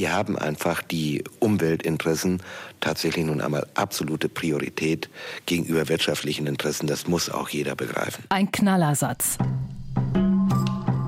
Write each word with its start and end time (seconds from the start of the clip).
Hier 0.00 0.14
haben 0.14 0.38
einfach 0.38 0.80
die 0.80 1.24
Umweltinteressen 1.40 2.42
tatsächlich 2.80 3.26
nun 3.26 3.42
einmal 3.42 3.66
absolute 3.74 4.30
Priorität 4.30 5.10
gegenüber 5.44 5.90
wirtschaftlichen 5.90 6.46
Interessen. 6.46 6.86
Das 6.86 7.06
muss 7.06 7.28
auch 7.28 7.50
jeder 7.50 7.74
begreifen. 7.74 8.24
Ein 8.30 8.50
Knallersatz. 8.50 9.36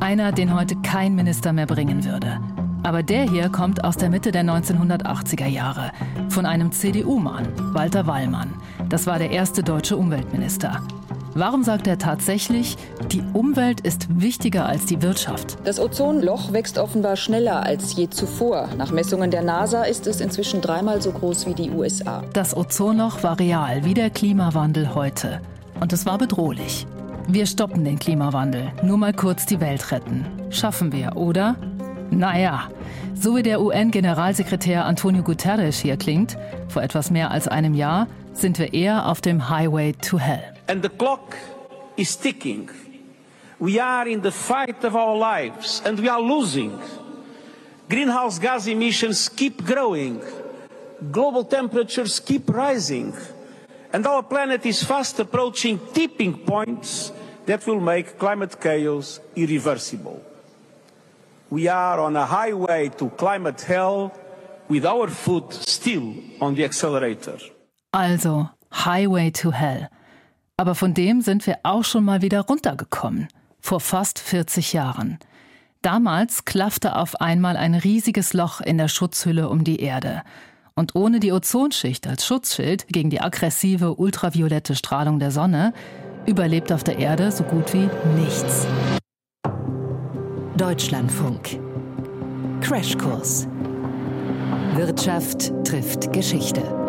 Einer, 0.00 0.30
den 0.32 0.54
heute 0.54 0.76
kein 0.82 1.14
Minister 1.14 1.54
mehr 1.54 1.64
bringen 1.64 2.04
würde. 2.04 2.38
Aber 2.82 3.02
der 3.02 3.22
hier 3.30 3.48
kommt 3.48 3.82
aus 3.82 3.96
der 3.96 4.10
Mitte 4.10 4.30
der 4.30 4.44
1980er 4.44 5.46
Jahre 5.46 5.90
von 6.28 6.44
einem 6.44 6.70
CDU-Mann, 6.70 7.48
Walter 7.72 8.06
Wallmann. 8.06 8.52
Das 8.90 9.06
war 9.06 9.18
der 9.18 9.30
erste 9.30 9.62
deutsche 9.62 9.96
Umweltminister. 9.96 10.86
Warum 11.34 11.62
sagt 11.62 11.86
er 11.86 11.96
tatsächlich, 11.96 12.76
die 13.10 13.22
Umwelt 13.32 13.80
ist 13.80 14.20
wichtiger 14.20 14.66
als 14.66 14.84
die 14.84 15.00
Wirtschaft? 15.00 15.56
Das 15.64 15.80
Ozonloch 15.80 16.52
wächst 16.52 16.76
offenbar 16.78 17.16
schneller 17.16 17.62
als 17.62 17.96
je 17.96 18.10
zuvor. 18.10 18.68
Nach 18.76 18.92
Messungen 18.92 19.30
der 19.30 19.42
NASA 19.42 19.84
ist 19.84 20.06
es 20.06 20.20
inzwischen 20.20 20.60
dreimal 20.60 21.00
so 21.00 21.10
groß 21.10 21.46
wie 21.46 21.54
die 21.54 21.70
USA. 21.70 22.22
Das 22.34 22.54
Ozonloch 22.54 23.22
war 23.22 23.38
real, 23.38 23.82
wie 23.84 23.94
der 23.94 24.10
Klimawandel 24.10 24.94
heute. 24.94 25.40
Und 25.80 25.94
es 25.94 26.04
war 26.04 26.18
bedrohlich. 26.18 26.86
Wir 27.28 27.46
stoppen 27.46 27.82
den 27.84 27.98
Klimawandel, 27.98 28.70
nur 28.82 28.98
mal 28.98 29.14
kurz 29.14 29.46
die 29.46 29.60
Welt 29.60 29.90
retten. 29.90 30.26
Schaffen 30.50 30.92
wir, 30.92 31.16
oder? 31.16 31.56
Naja, 32.10 32.64
so 33.14 33.36
wie 33.36 33.42
der 33.42 33.62
UN-Generalsekretär 33.62 34.84
Antonio 34.84 35.22
Guterres 35.22 35.78
hier 35.78 35.96
klingt, 35.96 36.36
vor 36.68 36.82
etwas 36.82 37.10
mehr 37.10 37.30
als 37.30 37.48
einem 37.48 37.72
Jahr, 37.72 38.06
sind 38.34 38.58
wir 38.58 38.72
eher 38.72 39.06
auf 39.06 39.20
dem 39.20 39.48
Highway 39.48 39.92
to 39.92 40.18
Hell. 40.18 40.54
And 40.66 40.82
the 40.82 40.88
clock 40.88 41.36
is 41.96 42.16
ticking. 42.16 42.70
We 43.58 43.80
are 43.80 44.08
in 44.08 44.22
the 44.22 44.32
fight 44.32 44.84
of 44.84 44.96
our 44.96 45.16
lives 45.16 45.82
and 45.84 46.00
we 46.00 46.08
are 46.08 46.20
losing. 46.20 46.78
Greenhouse 47.88 48.40
gas 48.40 48.66
emissions 48.66 49.28
keep 49.28 49.64
growing. 49.64 50.20
Global 51.12 51.44
temperatures 51.44 52.20
keep 52.20 52.48
rising. 52.48 53.14
And 53.92 54.06
our 54.06 54.22
planet 54.22 54.64
is 54.64 54.82
fast 54.82 55.20
approaching 55.20 55.78
tipping 55.92 56.38
points 56.38 57.12
that 57.46 57.66
will 57.66 57.80
make 57.80 58.18
climate 58.18 58.58
chaos 58.60 59.20
irreversible. 59.36 60.22
We 61.50 61.68
are 61.68 62.00
on 62.00 62.16
a 62.16 62.24
highway 62.24 62.88
to 62.96 63.10
climate 63.10 63.60
hell 63.60 64.16
with 64.68 64.86
our 64.86 65.08
foot 65.08 65.52
still 65.52 66.14
on 66.40 66.54
the 66.54 66.64
accelerator. 66.64 67.38
Also, 67.92 68.48
Highway 68.72 69.30
to 69.32 69.52
Hell. 69.52 69.88
Aber 70.56 70.74
von 70.74 70.94
dem 70.94 71.20
sind 71.20 71.46
wir 71.46 71.58
auch 71.62 71.84
schon 71.84 72.04
mal 72.04 72.22
wieder 72.22 72.40
runtergekommen. 72.40 73.28
Vor 73.60 73.80
fast 73.80 74.18
40 74.18 74.72
Jahren. 74.72 75.18
Damals 75.82 76.46
klaffte 76.46 76.96
auf 76.96 77.20
einmal 77.20 77.56
ein 77.56 77.74
riesiges 77.74 78.32
Loch 78.32 78.60
in 78.60 78.78
der 78.78 78.88
Schutzhülle 78.88 79.48
um 79.50 79.62
die 79.62 79.80
Erde. 79.80 80.22
Und 80.74 80.94
ohne 80.94 81.20
die 81.20 81.32
Ozonschicht 81.32 82.06
als 82.06 82.24
Schutzschild 82.24 82.86
gegen 82.88 83.10
die 83.10 83.20
aggressive 83.20 83.96
ultraviolette 83.96 84.74
Strahlung 84.74 85.18
der 85.18 85.30
Sonne 85.30 85.74
überlebt 86.24 86.72
auf 86.72 86.84
der 86.84 86.98
Erde 86.98 87.30
so 87.30 87.44
gut 87.44 87.74
wie 87.74 87.90
nichts. 88.18 88.66
Deutschlandfunk. 90.56 91.58
Crashkurs. 92.62 93.48
Wirtschaft 94.76 95.52
trifft 95.64 96.12
Geschichte. 96.12 96.81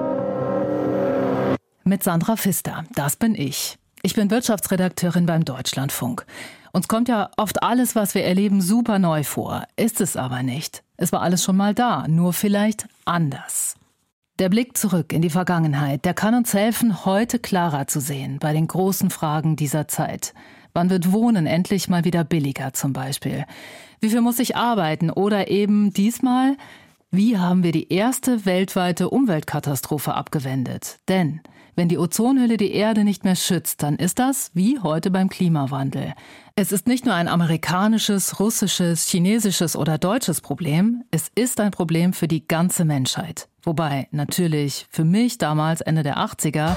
Mit 1.85 2.01
Sandra 2.01 2.37
Pfister, 2.37 2.85
das 2.95 3.17
bin 3.17 3.35
ich. 3.35 3.77
Ich 4.03 4.13
bin 4.13 4.31
Wirtschaftsredakteurin 4.31 5.25
beim 5.25 5.43
Deutschlandfunk. 5.43 6.25
Uns 6.71 6.87
kommt 6.87 7.09
ja 7.09 7.29
oft 7.35 7.61
alles, 7.61 7.93
was 7.93 8.15
wir 8.15 8.23
erleben, 8.23 8.61
super 8.61 8.99
neu 8.99 9.25
vor. 9.25 9.63
Ist 9.75 9.99
es 9.99 10.15
aber 10.15 10.43
nicht. 10.43 10.81
Es 10.95 11.11
war 11.11 11.21
alles 11.21 11.43
schon 11.43 11.57
mal 11.57 11.73
da, 11.73 12.07
nur 12.07 12.31
vielleicht 12.31 12.87
anders. 13.03 13.75
Der 14.39 14.47
Blick 14.47 14.77
zurück 14.77 15.11
in 15.11 15.21
die 15.21 15.29
Vergangenheit, 15.29 16.05
der 16.05 16.13
kann 16.13 16.35
uns 16.35 16.53
helfen, 16.53 17.03
heute 17.03 17.37
klarer 17.37 17.85
zu 17.85 17.99
sehen 17.99 18.39
bei 18.39 18.53
den 18.53 18.67
großen 18.67 19.09
Fragen 19.09 19.57
dieser 19.57 19.89
Zeit. 19.89 20.33
Wann 20.73 20.89
wird 20.89 21.11
Wohnen 21.11 21.47
endlich 21.47 21.89
mal 21.89 22.05
wieder 22.05 22.23
billiger 22.23 22.71
zum 22.71 22.93
Beispiel? 22.93 23.43
Wie 23.99 24.09
viel 24.09 24.21
muss 24.21 24.39
ich 24.39 24.55
arbeiten? 24.55 25.09
Oder 25.09 25.49
eben 25.49 25.91
diesmal, 25.91 26.55
wie 27.13 27.37
haben 27.37 27.61
wir 27.61 27.71
die 27.71 27.93
erste 27.93 28.43
weltweite 28.43 29.07
Umweltkatastrophe 29.07 30.15
abgewendet? 30.15 30.97
Denn 31.07 31.41
wenn 31.75 31.87
die 31.87 31.99
Ozonhülle 31.99 32.57
die 32.57 32.71
Erde 32.71 33.03
nicht 33.03 33.23
mehr 33.23 33.35
schützt, 33.35 33.83
dann 33.83 33.97
ist 33.97 34.17
das 34.17 34.49
wie 34.55 34.79
heute 34.79 35.11
beim 35.11 35.29
Klimawandel. 35.29 36.13
Es 36.55 36.71
ist 36.71 36.87
nicht 36.87 37.05
nur 37.05 37.13
ein 37.13 37.27
amerikanisches, 37.27 38.39
russisches, 38.39 39.07
chinesisches 39.07 39.75
oder 39.75 39.99
deutsches 39.99 40.41
Problem, 40.41 41.03
es 41.11 41.29
ist 41.35 41.59
ein 41.59 41.69
Problem 41.69 42.13
für 42.13 42.27
die 42.27 42.47
ganze 42.47 42.83
Menschheit. 42.83 43.47
Wobei 43.61 44.07
natürlich 44.09 44.87
für 44.89 45.05
mich 45.05 45.37
damals 45.37 45.81
Ende 45.81 46.01
der 46.01 46.17
80er 46.17 46.75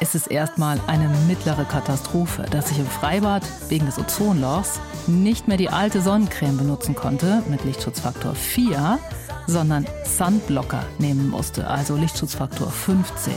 ist 0.00 0.16
es 0.16 0.26
erstmal 0.26 0.80
eine 0.88 1.08
mittlere 1.28 1.64
Katastrophe, 1.64 2.46
dass 2.50 2.72
ich 2.72 2.78
im 2.80 2.86
Freibad 2.86 3.44
wegen 3.68 3.86
des 3.86 3.98
Ozonlochs 3.98 4.80
nicht 5.06 5.46
mehr 5.46 5.58
die 5.58 5.68
alte 5.68 6.00
Sonnencreme 6.00 6.56
benutzen 6.56 6.96
konnte 6.96 7.44
mit 7.48 7.64
Lichtschutzfaktor 7.64 8.34
4, 8.34 8.98
sondern 9.46 9.86
Sunblocker 10.04 10.84
nehmen 10.98 11.30
musste, 11.30 11.66
also 11.66 11.96
Lichtschutzfaktor 11.96 12.70
15. 12.70 13.32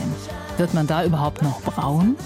Wird 0.56 0.74
man 0.74 0.86
da 0.86 1.04
überhaupt 1.04 1.42
noch 1.42 1.60
braun? 1.62 2.16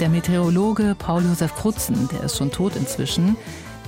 Der 0.00 0.08
Meteorologe 0.08 0.94
Paul-Josef 0.98 1.54
Krutzen, 1.54 2.08
der 2.12 2.24
ist 2.24 2.36
schon 2.36 2.50
tot 2.50 2.76
inzwischen, 2.76 3.36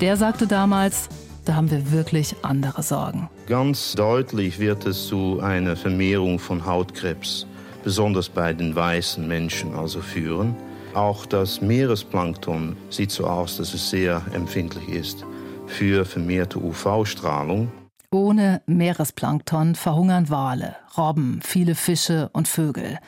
der 0.01 0.17
sagte 0.17 0.47
damals, 0.47 1.09
da 1.45 1.55
haben 1.55 1.71
wir 1.71 1.93
wirklich 1.93 2.37
andere 2.43 2.83
Sorgen. 2.83 3.29
Ganz 3.47 3.95
deutlich 3.95 4.59
wird 4.59 4.87
es 4.87 5.07
zu 5.07 5.41
einer 5.41 5.77
Vermehrung 5.77 6.39
von 6.39 6.67
Hautkrebs 6.67 7.47
besonders 7.85 8.29
bei 8.29 8.53
den 8.53 8.75
weißen 8.75 9.27
Menschen 9.27 9.75
also 9.75 10.01
führen. 10.01 10.55
Auch 10.95 11.27
das 11.27 11.61
Meeresplankton 11.61 12.77
sieht 12.91 13.11
so 13.11 13.27
aus, 13.27 13.57
dass 13.57 13.73
es 13.73 13.91
sehr 13.91 14.23
empfindlich 14.33 14.89
ist 14.89 15.25
für 15.67 16.05
vermehrte 16.05 16.59
UV-Strahlung. 16.59 17.71
Ohne 18.11 18.63
Meeresplankton 18.65 19.75
verhungern 19.75 20.31
Wale, 20.31 20.77
Robben, 20.97 21.41
viele 21.45 21.75
Fische 21.75 22.31
und 22.33 22.49
Vögel. 22.49 22.99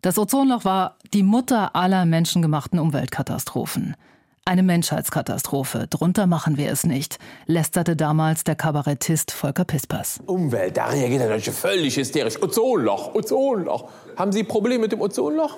Das 0.00 0.16
Ozonloch 0.16 0.64
war 0.64 0.96
die 1.12 1.24
Mutter 1.24 1.74
aller 1.74 2.04
menschengemachten 2.04 2.78
Umweltkatastrophen. 2.78 3.96
Eine 4.44 4.62
Menschheitskatastrophe, 4.62 5.88
drunter 5.90 6.28
machen 6.28 6.56
wir 6.56 6.70
es 6.70 6.84
nicht, 6.84 7.18
lästerte 7.46 7.96
damals 7.96 8.44
der 8.44 8.54
Kabarettist 8.54 9.32
Volker 9.32 9.64
Pispers. 9.64 10.20
Umwelt, 10.26 10.76
da 10.76 10.86
reagiert 10.86 11.22
der 11.22 11.30
Deutsche 11.30 11.50
völlig 11.50 11.96
hysterisch. 11.96 12.40
Ozonloch, 12.40 13.16
Ozonloch. 13.16 13.88
Haben 14.16 14.30
Sie 14.30 14.44
Probleme 14.44 14.82
mit 14.82 14.92
dem 14.92 15.00
Ozonloch? 15.00 15.56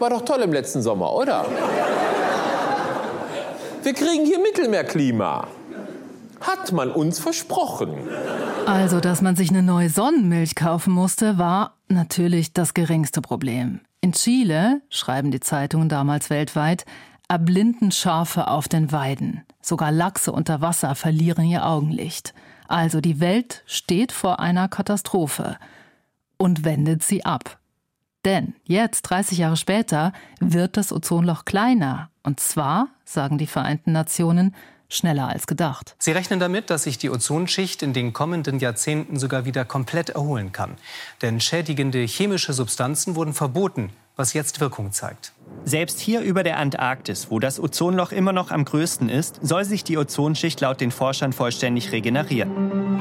War 0.00 0.10
doch 0.10 0.22
toll 0.22 0.42
im 0.42 0.52
letzten 0.52 0.82
Sommer, 0.82 1.14
oder? 1.14 1.46
Wir 3.84 3.94
kriegen 3.94 4.26
hier 4.26 4.40
Mittelmeerklima. 4.40 5.46
Hat 6.46 6.72
man 6.72 6.90
uns 6.90 7.18
versprochen. 7.18 7.94
Also, 8.66 9.00
dass 9.00 9.22
man 9.22 9.36
sich 9.36 9.50
eine 9.50 9.62
neue 9.62 9.88
Sonnenmilch 9.88 10.54
kaufen 10.54 10.92
musste, 10.92 11.38
war 11.38 11.76
natürlich 11.88 12.52
das 12.52 12.74
geringste 12.74 13.20
Problem. 13.20 13.80
In 14.00 14.12
Chile, 14.12 14.82
schreiben 14.90 15.30
die 15.30 15.40
Zeitungen 15.40 15.88
damals 15.88 16.30
weltweit, 16.30 16.84
erblinden 17.28 17.90
Schafe 17.90 18.48
auf 18.48 18.68
den 18.68 18.92
Weiden. 18.92 19.42
Sogar 19.62 19.90
Lachse 19.90 20.32
unter 20.32 20.60
Wasser 20.60 20.94
verlieren 20.94 21.46
ihr 21.46 21.66
Augenlicht. 21.66 22.34
Also 22.68 23.00
die 23.00 23.20
Welt 23.20 23.62
steht 23.66 24.12
vor 24.12 24.40
einer 24.40 24.68
Katastrophe 24.68 25.56
und 26.36 26.64
wendet 26.64 27.02
sie 27.02 27.24
ab. 27.24 27.58
Denn 28.24 28.54
jetzt, 28.64 29.02
30 29.02 29.38
Jahre 29.38 29.56
später, 29.56 30.12
wird 30.40 30.76
das 30.76 30.92
Ozonloch 30.92 31.44
kleiner. 31.44 32.10
Und 32.22 32.40
zwar, 32.40 32.88
sagen 33.04 33.38
die 33.38 33.46
Vereinten 33.46 33.92
Nationen, 33.92 34.54
schneller 34.94 35.28
als 35.28 35.46
gedacht. 35.46 35.94
Sie 35.98 36.12
rechnen 36.12 36.40
damit, 36.40 36.70
dass 36.70 36.84
sich 36.84 36.98
die 36.98 37.10
Ozonschicht 37.10 37.82
in 37.82 37.92
den 37.92 38.12
kommenden 38.12 38.58
Jahrzehnten 38.58 39.18
sogar 39.18 39.44
wieder 39.44 39.64
komplett 39.64 40.10
erholen 40.10 40.52
kann. 40.52 40.76
Denn 41.22 41.40
schädigende 41.40 42.00
chemische 42.00 42.52
Substanzen 42.52 43.16
wurden 43.16 43.34
verboten, 43.34 43.90
was 44.16 44.32
jetzt 44.32 44.60
Wirkung 44.60 44.92
zeigt. 44.92 45.32
Selbst 45.64 46.00
hier 46.00 46.20
über 46.20 46.42
der 46.42 46.58
Antarktis, 46.58 47.30
wo 47.30 47.38
das 47.38 47.58
Ozonloch 47.58 48.12
immer 48.12 48.32
noch 48.32 48.50
am 48.50 48.64
größten 48.64 49.08
ist, 49.08 49.40
soll 49.42 49.64
sich 49.64 49.84
die 49.84 49.98
Ozonschicht 49.98 50.60
laut 50.60 50.80
den 50.80 50.90
Forschern 50.90 51.32
vollständig 51.32 51.92
regenerieren. 51.92 53.00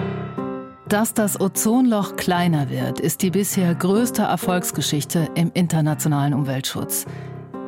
Dass 0.88 1.14
das 1.14 1.40
Ozonloch 1.40 2.18
kleiner 2.18 2.70
wird, 2.70 3.00
ist 3.00 3.22
die 3.22 3.32
bisher 3.32 3.74
größte 3.74 4.22
Erfolgsgeschichte 4.22 5.28
im 5.34 5.52
internationalen 5.54 6.34
Umweltschutz. 6.34 7.06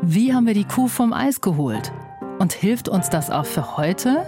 Wie 0.02 0.34
haben 0.34 0.46
wir 0.46 0.54
die 0.54 0.66
Kuh 0.66 0.88
vom 0.88 1.14
Eis 1.14 1.42
geholt? 1.42 1.92
Und 2.40 2.54
hilft 2.54 2.90
uns 2.90 3.10
das 3.10 3.30
auch 3.30 3.46
für 3.46 3.78
heute? 3.78 4.26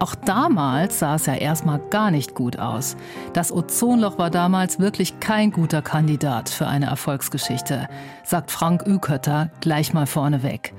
Auch 0.00 0.14
damals 0.14 0.98
sah 0.98 1.16
es 1.16 1.26
ja 1.26 1.34
erstmal 1.34 1.78
gar 1.90 2.10
nicht 2.10 2.34
gut 2.34 2.58
aus. 2.58 2.96
Das 3.34 3.52
Ozonloch 3.52 4.16
war 4.18 4.30
damals 4.30 4.78
wirklich 4.80 5.20
kein 5.20 5.52
guter 5.52 5.82
Kandidat 5.82 6.48
für 6.48 6.66
eine 6.66 6.86
Erfolgsgeschichte, 6.86 7.86
sagt 8.24 8.50
Frank 8.50 8.86
Ükötter 8.86 9.50
gleich 9.60 9.92
mal 9.92 10.06
vorneweg. 10.06 10.72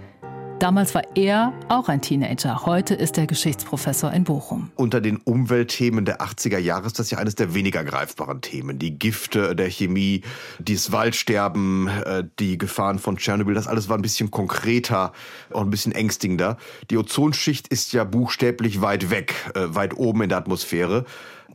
Damals 0.61 0.93
war 0.93 1.01
er 1.15 1.53
auch 1.69 1.89
ein 1.89 2.01
Teenager. 2.01 2.67
Heute 2.67 2.93
ist 2.93 3.17
er 3.17 3.25
Geschichtsprofessor 3.25 4.13
in 4.13 4.25
Bochum. 4.25 4.69
Unter 4.75 5.01
den 5.01 5.17
Umweltthemen 5.17 6.05
der 6.05 6.21
80er 6.21 6.59
Jahre 6.59 6.85
ist 6.85 6.99
das 6.99 7.09
ja 7.09 7.17
eines 7.17 7.33
der 7.33 7.55
weniger 7.55 7.83
greifbaren 7.83 8.41
Themen. 8.41 8.77
Die 8.77 8.99
Gifte 8.99 9.55
der 9.55 9.71
Chemie, 9.71 10.21
das 10.59 10.91
Waldsterben, 10.91 11.87
äh, 11.87 12.25
die 12.37 12.59
Gefahren 12.59 12.99
von 12.99 13.17
Tschernobyl, 13.17 13.55
das 13.55 13.65
alles 13.65 13.89
war 13.89 13.97
ein 13.97 14.03
bisschen 14.03 14.29
konkreter 14.29 15.13
und 15.49 15.63
ein 15.63 15.71
bisschen 15.71 15.93
ängstigender. 15.93 16.57
Die 16.91 16.97
Ozonschicht 16.99 17.67
ist 17.69 17.91
ja 17.93 18.03
buchstäblich 18.03 18.81
weit 18.81 19.09
weg, 19.09 19.33
äh, 19.55 19.61
weit 19.69 19.97
oben 19.97 20.21
in 20.21 20.29
der 20.29 20.37
Atmosphäre. 20.37 21.05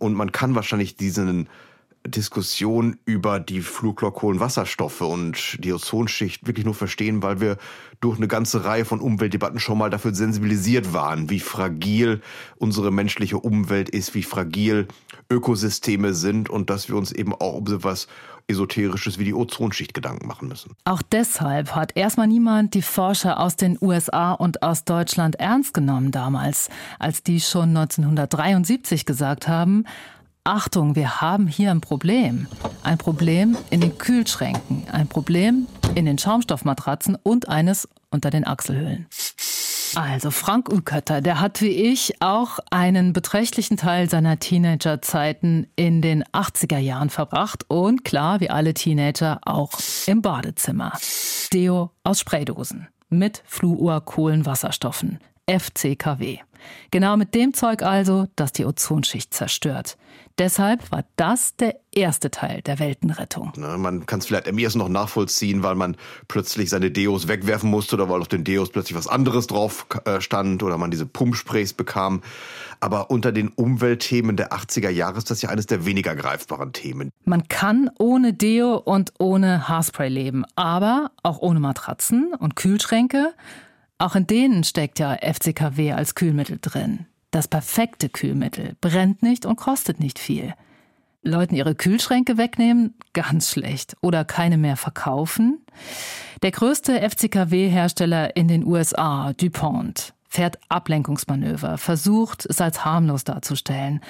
Und 0.01 0.15
man 0.15 0.33
kann 0.33 0.57
wahrscheinlich 0.57 0.97
diesen 0.97 1.49
Diskussion 2.09 2.97
über 3.05 3.41
die 3.41 3.61
Fluorkohlenwasserstoffe 3.61 5.01
und 5.01 5.63
die 5.65 5.73
Ozonschicht 5.73 6.47
wirklich 6.47 6.65
nur 6.65 6.75
verstehen, 6.75 7.23
weil 7.23 7.41
wir 7.41 7.57
durch 8.01 8.19
eine 8.19 8.29
ganze 8.29 8.65
Reihe 8.65 8.85
von 8.85 9.01
Umweltdebatten 9.01 9.59
schon 9.59 9.79
mal 9.79 9.91
dafür 9.91 10.15
sensibilisiert 10.15 10.93
waren, 10.93 11.31
wie 11.31 11.41
fragil 11.41 12.21
unsere 12.57 12.91
menschliche 12.91 13.39
Umwelt 13.39 13.89
ist, 13.89 14.15
wie 14.15 14.23
fragil 14.23 14.89
Ökosysteme 15.31 16.15
sind 16.15 16.51
und 16.51 16.71
dass 16.71 16.89
wir 16.89 16.97
uns 16.97 17.13
eben 17.13 17.35
auch 17.35 17.55
um 17.55 17.67
so 17.67 17.83
was 17.85 18.07
Esoterisches 18.49 19.19
wie 19.19 19.25
die 19.25 19.35
Ozonschicht 19.35 19.93
Gedanken 19.93 20.29
machen 20.29 20.47
müssen. 20.49 20.77
Auch 20.85 21.03
deshalb 21.03 21.75
hat 21.75 21.97
erstmal 21.97 22.29
niemand 22.29 22.75
die 22.75 22.83
Forscher 22.83 23.41
aus 23.41 23.57
den 23.57 23.77
USA 23.81 24.33
und 24.33 24.63
aus 24.63 24.85
Deutschland 24.85 25.37
ernst 25.37 25.75
genommen 25.75 26.13
damals, 26.13 26.69
als 27.01 27.25
die 27.25 27.41
schon 27.41 27.71
1973 27.71 29.05
gesagt 29.05 29.49
haben, 29.49 29.85
Achtung, 30.47 30.95
wir 30.95 31.21
haben 31.21 31.49
hier 31.49 31.73
ein 31.73 31.81
Problem. 31.81 32.47
Ein 32.85 32.99
Problem 32.99 33.57
in 33.71 33.81
den 33.81 33.99
Kühlschränken, 33.99 34.85
ein 34.93 35.09
Problem 35.09 35.67
in 35.97 36.07
den 36.07 36.19
Schaumstoffmatratzen 36.19 37.19
und 37.21 37.49
eines 37.49 37.89
unter 38.11 38.31
den 38.31 38.47
Achselhöhlen. 38.47 39.09
Also 39.97 40.31
Frank 40.31 40.73
Ukötter, 40.73 41.21
der 41.21 41.41
hat 41.41 41.63
wie 41.63 41.71
ich 41.71 42.23
auch 42.23 42.61
einen 42.71 43.13
beträchtlichen 43.13 43.77
Teil 43.77 44.09
seiner 44.09 44.39
Teenagerzeiten 44.39 45.67
in 45.75 46.01
den 46.01 46.23
80er 46.23 46.79
Jahren 46.79 47.11
verbracht 47.11 47.65
und 47.67 48.05
klar, 48.05 48.39
wie 48.39 48.49
alle 48.49 48.73
Teenager 48.73 49.41
auch 49.45 49.73
im 50.07 50.23
Badezimmer. 50.23 50.93
Deo 51.53 51.91
aus 52.05 52.21
Spraydosen 52.21 52.87
mit 53.09 53.43
Fluorkohlenwasserstoffen, 53.47 55.19
FCKW. 55.47 56.39
Genau 56.91 57.17
mit 57.17 57.35
dem 57.35 57.55
Zeug 57.55 57.83
also, 57.83 58.27
das 58.37 58.53
die 58.53 58.65
Ozonschicht 58.65 59.33
zerstört. 59.33 59.97
Deshalb 60.39 60.93
war 60.93 61.05
das 61.17 61.57
der 61.57 61.81
erste 61.93 62.31
Teil 62.31 62.61
der 62.61 62.79
Weltenrettung. 62.79 63.53
Ne, 63.57 63.79
man 63.79 64.05
kann 64.05 64.19
es 64.19 64.27
vielleicht 64.27 64.49
am 64.49 64.59
ehesten 64.59 64.81
noch 64.81 64.91
nachvollziehen, 64.91 65.63
weil 65.63 65.77
man 65.77 65.97
plötzlich 66.29 66.69
seine 66.69 66.91
Deos 66.91 67.27
wegwerfen 67.27 67.71
musste 67.71 67.97
oder 67.97 68.11
weil 68.11 68.21
auf 68.21 68.29
den 68.29 68.45
Deos 68.45 68.69
plötzlich 68.69 68.99
was 68.99 69.07
anderes 69.07 69.47
drauf 69.47 69.87
äh, 70.05 70.21
stand 70.21 70.63
oder 70.63 70.77
man 70.77 70.91
diese 70.91 71.07
Pumpsprays 71.07 71.73
bekam. 71.73 72.23
Aber 72.81 73.11
unter 73.11 73.33
den 73.33 73.49
Umweltthemen 73.49 74.37
der 74.37 74.53
80er 74.53 74.91
Jahre 74.91 75.17
ist 75.17 75.31
das 75.31 75.41
ja 75.41 75.49
eines 75.49 75.67
der 75.67 75.87
weniger 75.87 76.15
greifbaren 76.15 76.75
Themen. 76.75 77.11
Man 77.25 77.49
kann 77.49 77.91
ohne 77.99 78.35
Deo 78.35 78.77
und 78.77 79.15
ohne 79.19 79.69
Haarspray 79.69 80.11
leben, 80.11 80.45
aber 80.55 81.13
auch 81.23 81.39
ohne 81.39 81.61
Matratzen 81.61 82.35
und 82.39 82.57
Kühlschränke. 82.57 83.33
Auch 83.99 84.15
in 84.15 84.27
denen 84.27 84.65
steckt 84.65 84.99
ja 84.99 85.17
FCKW 85.17 85.93
als 85.93 86.15
Kühlmittel 86.15 86.59
drin. 86.61 87.07
Das 87.31 87.49
perfekte 87.49 88.09
Kühlmittel 88.09 88.77
brennt 88.81 89.23
nicht 89.23 89.47
und 89.47 89.57
kostet 89.57 90.01
nicht 90.01 90.19
viel. 90.19 90.55
Leuten 91.23 91.55
ihre 91.55 91.75
Kühlschränke 91.75 92.39
wegnehmen? 92.39 92.95
Ganz 93.13 93.51
schlecht. 93.51 93.97
Oder 94.01 94.25
keine 94.25 94.59
mehr 94.59 94.77
verkaufen? 94.77 95.65
Der 96.43 96.51
größte 96.51 97.01
FCKW-Hersteller 97.01 98.37
in 98.37 98.49
den 98.49 98.65
USA, 98.65 99.33
DuPont, 99.33 100.15
fährt 100.29 100.59
Ablenkungsmanöver, 100.69 101.79
versucht, 101.79 102.47
es 102.47 102.61
als 102.61 102.85
harmlos 102.85 103.25
darzustellen. 103.25 104.01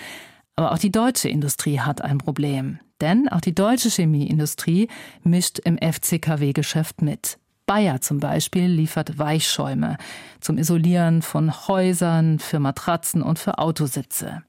Aber 0.56 0.72
auch 0.72 0.78
die 0.78 0.92
deutsche 0.92 1.28
Industrie 1.28 1.80
hat 1.80 2.02
ein 2.02 2.18
Problem. 2.18 2.80
Denn 3.00 3.28
auch 3.28 3.40
die 3.40 3.54
deutsche 3.54 3.90
Chemieindustrie 3.90 4.88
mischt 5.22 5.58
im 5.60 5.78
FCKW-Geschäft 5.78 7.02
mit. 7.02 7.38
Bayer 7.66 8.00
zum 8.00 8.20
Beispiel 8.20 8.66
liefert 8.66 9.18
Weichschäume 9.18 9.98
zum 10.40 10.56
Isolieren 10.56 11.22
von 11.22 11.52
Häusern, 11.66 12.38
für 12.38 12.60
Matratzen 12.60 13.22
und 13.22 13.38
für 13.38 13.58
Autositze. 13.58 14.42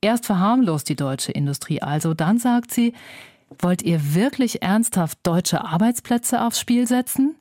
Erst 0.00 0.26
verharmlost 0.26 0.88
die 0.88 0.96
deutsche 0.96 1.32
Industrie 1.32 1.82
also, 1.82 2.14
dann 2.14 2.38
sagt 2.38 2.72
sie, 2.72 2.92
wollt 3.58 3.82
ihr 3.82 4.14
wirklich 4.14 4.62
ernsthaft 4.62 5.18
deutsche 5.22 5.64
Arbeitsplätze 5.64 6.42
aufs 6.42 6.60
Spiel 6.60 6.86
setzen? 6.86 7.34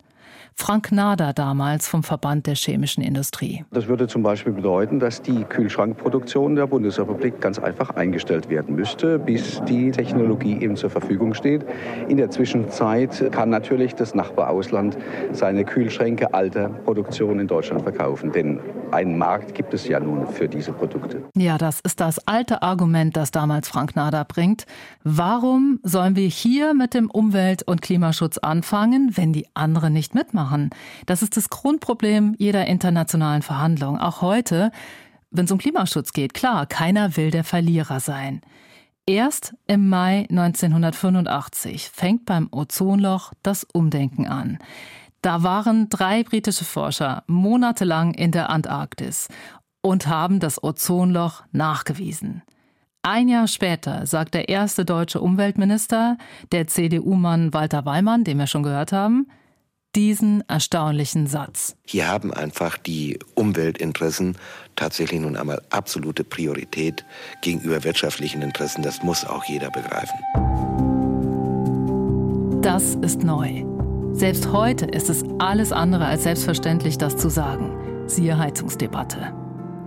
Frank 0.59 0.91
Nader 0.91 1.33
damals 1.33 1.87
vom 1.87 2.01
Verband 2.01 2.47
der 2.47 2.55
chemischen 2.55 3.03
Industrie. 3.03 3.63
Das 3.71 3.87
würde 3.87 4.07
zum 4.07 4.23
Beispiel 4.23 4.53
bedeuten, 4.53 4.99
dass 4.99 5.21
die 5.21 5.43
Kühlschrankproduktion 5.43 6.55
der 6.55 6.65
Bundesrepublik 6.65 7.39
ganz 7.39 7.59
einfach 7.59 7.91
eingestellt 7.91 8.49
werden 8.49 8.75
müsste, 8.75 9.19
bis 9.19 9.61
die 9.65 9.91
Technologie 9.91 10.59
eben 10.59 10.75
zur 10.75 10.89
Verfügung 10.89 11.35
steht. 11.35 11.63
In 12.09 12.17
der 12.17 12.31
Zwischenzeit 12.31 13.31
kann 13.31 13.51
natürlich 13.51 13.93
das 13.93 14.15
Nachbarausland 14.15 14.97
seine 15.31 15.63
Kühlschränke 15.63 16.33
alter 16.33 16.69
Produktion 16.69 17.39
in 17.39 17.47
Deutschland 17.47 17.83
verkaufen, 17.83 18.31
denn 18.31 18.59
einen 18.91 19.17
Markt 19.17 19.53
gibt 19.53 19.75
es 19.75 19.87
ja 19.87 19.99
nun 19.99 20.25
für 20.27 20.49
diese 20.49 20.73
Produkte. 20.73 21.23
Ja, 21.35 21.59
das 21.59 21.81
ist 21.81 21.99
das 21.99 22.27
alte 22.27 22.63
Argument, 22.63 23.15
das 23.15 23.29
damals 23.29 23.69
Frank 23.69 23.95
Nader 23.95 24.25
bringt. 24.25 24.65
Warum 25.03 25.79
sollen 25.83 26.15
wir 26.15 26.27
hier 26.27 26.73
mit 26.73 26.95
dem 26.95 27.11
Umwelt- 27.11 27.63
und 27.63 27.83
Klimaschutz 27.83 28.39
anfangen, 28.39 29.11
wenn 29.15 29.33
die 29.33 29.45
anderen 29.53 29.93
nicht 29.93 30.15
mitmachen? 30.15 30.46
Machen. 30.47 30.69
Das 31.05 31.21
ist 31.21 31.35
das 31.35 31.49
Grundproblem 31.49 32.35
jeder 32.37 32.65
internationalen 32.65 33.41
Verhandlung. 33.41 33.99
Auch 33.99 34.21
heute, 34.21 34.71
wenn 35.29 35.45
es 35.45 35.51
um 35.51 35.57
Klimaschutz 35.57 36.13
geht. 36.13 36.33
Klar, 36.33 36.65
keiner 36.65 37.17
will 37.17 37.31
der 37.31 37.43
Verlierer 37.43 37.99
sein. 37.99 38.41
Erst 39.05 39.55
im 39.67 39.87
Mai 39.89 40.25
1985 40.29 41.89
fängt 41.89 42.25
beim 42.25 42.49
Ozonloch 42.51 43.33
das 43.43 43.63
Umdenken 43.63 44.27
an. 44.27 44.57
Da 45.21 45.43
waren 45.43 45.89
drei 45.89 46.23
britische 46.23 46.65
Forscher 46.65 47.23
monatelang 47.27 48.13
in 48.13 48.31
der 48.31 48.49
Antarktis 48.49 49.27
und 49.81 50.07
haben 50.07 50.39
das 50.39 50.63
Ozonloch 50.63 51.43
nachgewiesen. 51.51 52.43
Ein 53.01 53.29
Jahr 53.29 53.47
später 53.47 54.05
sagt 54.05 54.33
der 54.33 54.49
erste 54.49 54.83
deutsche 54.83 55.21
Umweltminister, 55.21 56.17
der 56.51 56.67
CDU-Mann 56.67 57.53
Walter 57.53 57.85
Weimann, 57.85 58.25
den 58.25 58.37
wir 58.37 58.47
schon 58.47 58.63
gehört 58.63 58.91
haben, 58.91 59.27
diesen 59.97 60.47
erstaunlichen 60.47 61.25
Satz. 61.25 61.75
Hier 61.83 62.07
haben 62.07 62.31
einfach 62.31 62.77
die 62.77 63.17
Umweltinteressen 63.33 64.37
tatsächlich 64.75 65.19
nun 65.19 65.35
einmal 65.35 65.59
absolute 65.71 66.23
Priorität 66.23 67.03
gegenüber 67.41 67.83
wirtschaftlichen 67.83 68.43
Interessen. 68.43 68.83
Das 68.83 69.01
muss 69.01 69.25
auch 69.25 69.43
jeder 69.45 69.71
begreifen. 69.71 70.19
Das 72.61 72.93
ist 72.95 73.23
neu. 73.23 73.63
Selbst 74.13 74.51
heute 74.51 74.85
ist 74.85 75.09
es 75.09 75.23
alles 75.39 75.71
andere 75.71 76.05
als 76.05 76.23
selbstverständlich, 76.23 76.99
das 76.99 77.17
zu 77.17 77.29
sagen. 77.29 78.05
Siehe 78.07 78.37
Heizungsdebatte. 78.37 79.33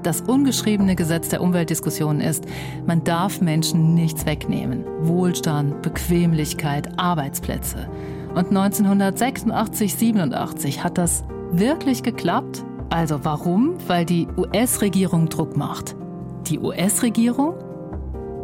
Das 0.02 0.22
ungeschriebene 0.22 0.96
Gesetz 0.96 1.28
der 1.28 1.40
Umweltdiskussion 1.40 2.20
ist, 2.20 2.46
man 2.84 3.04
darf 3.04 3.40
Menschen 3.40 3.94
nichts 3.94 4.26
wegnehmen. 4.26 4.84
Wohlstand, 5.02 5.82
Bequemlichkeit, 5.82 6.98
Arbeitsplätze. 6.98 7.88
Und 8.34 8.48
1986, 8.56 9.96
87 9.96 10.84
hat 10.84 10.98
das 10.98 11.24
wirklich 11.50 12.04
geklappt? 12.04 12.64
Also 12.88 13.24
warum? 13.24 13.74
Weil 13.88 14.04
die 14.04 14.28
US-Regierung 14.36 15.28
Druck 15.28 15.56
macht. 15.56 15.96
Die 16.46 16.60
US-Regierung? 16.60 17.54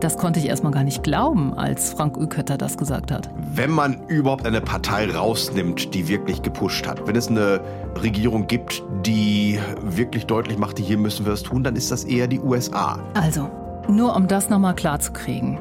Das 0.01 0.19
konnte 0.19 0.41
ich 0.41 0.47
erstmal 0.47 0.73
gar 0.73 0.83
nicht 0.83 1.05
glauben, 1.05 1.55
als 1.55 1.93
Frank 1.93 2.17
Ukötter 2.19 2.59
das 2.59 2.77
gesagt 2.77 3.13
hat. 3.13 3.31
Wenn 3.55 3.71
man 3.71 4.07
überhaupt 4.09 4.45
eine 4.45 4.61
Partei 4.61 5.11
rausnimmt, 5.11 5.95
die 5.95 6.09
wirklich 6.09 6.43
gepusht 6.43 6.87
hat, 6.87 7.07
wenn 7.07 7.17
es 7.17 7.29
eine 7.29 7.61
Regierung 8.03 8.47
gibt, 8.47 8.83
die 9.07 9.59
wirklich 9.83 10.27
deutlich 10.27 10.59
macht, 10.59 10.79
hier 10.79 10.99
müssen 10.99 11.25
wir 11.25 11.33
es 11.33 11.45
tun, 11.45 11.63
dann 11.65 11.77
ist 11.77 11.93
das 11.93 12.05
eher 12.05 12.27
die 12.27 12.41
USA. 12.41 12.99
Also, 13.15 13.49
nur 13.89 14.15
um 14.17 14.27
das 14.27 14.51
nochmal 14.51 14.75
klarzukriegen. 14.75 15.59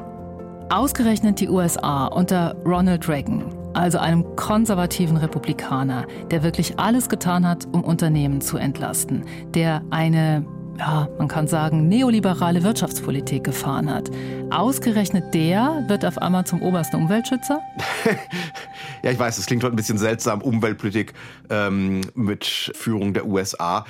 Ausgerechnet 0.68 1.40
die 1.40 1.48
USA 1.48 2.06
unter 2.06 2.56
Ronald 2.66 3.08
Reagan 3.08 3.55
also 3.76 3.98
einem 3.98 4.24
konservativen 4.36 5.18
Republikaner, 5.18 6.06
der 6.30 6.42
wirklich 6.42 6.78
alles 6.78 7.08
getan 7.08 7.46
hat, 7.46 7.66
um 7.72 7.84
Unternehmen 7.84 8.40
zu 8.40 8.56
entlasten, 8.56 9.24
der 9.54 9.82
eine 9.90 10.46
ja, 10.78 11.08
man 11.18 11.26
kann 11.26 11.46
sagen, 11.46 11.88
neoliberale 11.88 12.62
Wirtschaftspolitik 12.62 13.44
gefahren 13.44 13.90
hat. 13.90 14.10
Ausgerechnet 14.50 15.32
der 15.32 15.84
wird 15.88 16.04
auf 16.04 16.18
einmal 16.18 16.44
zum 16.44 16.60
obersten 16.60 16.96
Umweltschützer? 16.96 17.60
ja, 19.02 19.10
ich 19.10 19.18
weiß, 19.18 19.36
das 19.36 19.46
klingt 19.46 19.64
heute 19.64 19.74
ein 19.74 19.76
bisschen 19.76 19.96
seltsam, 19.96 20.42
Umweltpolitik 20.42 21.14
ähm, 21.48 22.02
mit 22.14 22.44
Führung 22.74 23.14
der 23.14 23.26
USA. 23.26 23.86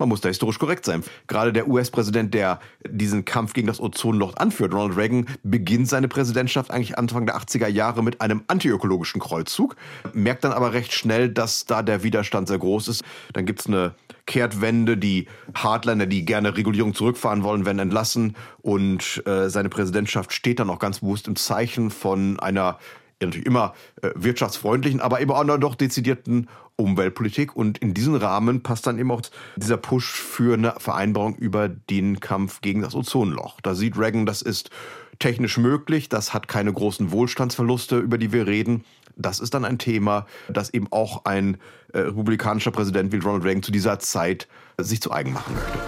Man 0.00 0.08
muss 0.08 0.22
da 0.22 0.28
historisch 0.28 0.58
korrekt 0.58 0.86
sein. 0.86 1.04
Gerade 1.26 1.52
der 1.52 1.68
US-Präsident, 1.68 2.32
der 2.32 2.58
diesen 2.88 3.26
Kampf 3.26 3.52
gegen 3.52 3.66
das 3.66 3.80
Ozonloch 3.80 4.34
anführt, 4.36 4.72
Ronald 4.72 4.96
Reagan, 4.96 5.26
beginnt 5.42 5.88
seine 5.88 6.08
Präsidentschaft 6.08 6.70
eigentlich 6.70 6.96
Anfang 6.96 7.26
der 7.26 7.36
80er 7.36 7.68
Jahre 7.68 8.02
mit 8.02 8.22
einem 8.22 8.42
antiökologischen 8.46 9.20
Kreuzzug, 9.20 9.76
merkt 10.14 10.44
dann 10.44 10.52
aber 10.52 10.72
recht 10.72 10.94
schnell, 10.94 11.28
dass 11.28 11.66
da 11.66 11.82
der 11.82 12.02
Widerstand 12.02 12.48
sehr 12.48 12.58
groß 12.58 12.88
ist. 12.88 13.04
Dann 13.34 13.44
gibt's 13.44 13.66
eine 13.66 13.94
Kehrtwende. 14.24 14.96
Die 14.96 15.26
Hardliner, 15.54 16.06
die 16.06 16.24
gerne 16.24 16.56
Regulierung 16.56 16.94
zurückfahren 16.94 17.42
wollen, 17.42 17.66
werden 17.66 17.78
entlassen. 17.78 18.36
Und 18.62 19.22
äh, 19.26 19.50
seine 19.50 19.68
Präsidentschaft 19.68 20.32
steht 20.32 20.60
dann 20.60 20.70
auch 20.70 20.78
ganz 20.78 21.00
bewusst 21.00 21.28
im 21.28 21.36
Zeichen 21.36 21.90
von 21.90 22.40
einer 22.40 22.78
natürlich 23.22 23.46
immer 23.46 23.74
äh, 24.02 24.10
wirtschaftsfreundlichen, 24.14 25.00
aber 25.00 25.20
eben 25.20 25.30
auch 25.30 25.44
noch 25.44 25.58
doch 25.58 25.74
dezidierten 25.74 26.48
Umweltpolitik. 26.80 27.54
Und 27.56 27.78
in 27.78 27.94
diesen 27.94 28.14
Rahmen 28.16 28.62
passt 28.62 28.86
dann 28.86 28.98
eben 28.98 29.10
auch 29.10 29.22
dieser 29.56 29.76
Push 29.76 30.12
für 30.12 30.54
eine 30.54 30.74
Vereinbarung 30.78 31.36
über 31.36 31.68
den 31.68 32.20
Kampf 32.20 32.60
gegen 32.60 32.82
das 32.82 32.94
Ozonloch. 32.94 33.60
Da 33.60 33.74
sieht 33.74 33.98
Reagan, 33.98 34.26
das 34.26 34.42
ist 34.42 34.70
technisch 35.18 35.58
möglich, 35.58 36.08
das 36.08 36.34
hat 36.34 36.48
keine 36.48 36.72
großen 36.72 37.12
Wohlstandsverluste, 37.12 37.98
über 37.98 38.18
die 38.18 38.32
wir 38.32 38.46
reden. 38.46 38.84
Das 39.16 39.38
ist 39.38 39.54
dann 39.54 39.64
ein 39.64 39.78
Thema, 39.78 40.26
das 40.48 40.72
eben 40.72 40.88
auch 40.90 41.24
ein 41.24 41.58
äh, 41.92 41.98
republikanischer 42.00 42.70
Präsident 42.70 43.12
wie 43.12 43.18
Ronald 43.18 43.44
Reagan 43.44 43.62
zu 43.62 43.72
dieser 43.72 43.98
Zeit 43.98 44.48
äh, 44.78 44.82
sich 44.82 45.02
zu 45.02 45.12
eigen 45.12 45.32
machen 45.32 45.54
möchte. 45.54 45.78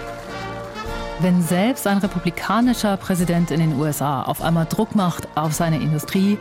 Wenn 1.19 1.41
selbst 1.41 1.87
ein 1.87 1.99
republikanischer 1.99 2.97
Präsident 2.97 3.51
in 3.51 3.59
den 3.59 3.79
USA 3.79 4.23
auf 4.23 4.41
einmal 4.41 4.65
Druck 4.65 4.95
macht 4.95 5.27
auf 5.35 5.53
seine 5.53 5.77
Industrie 5.77 6.37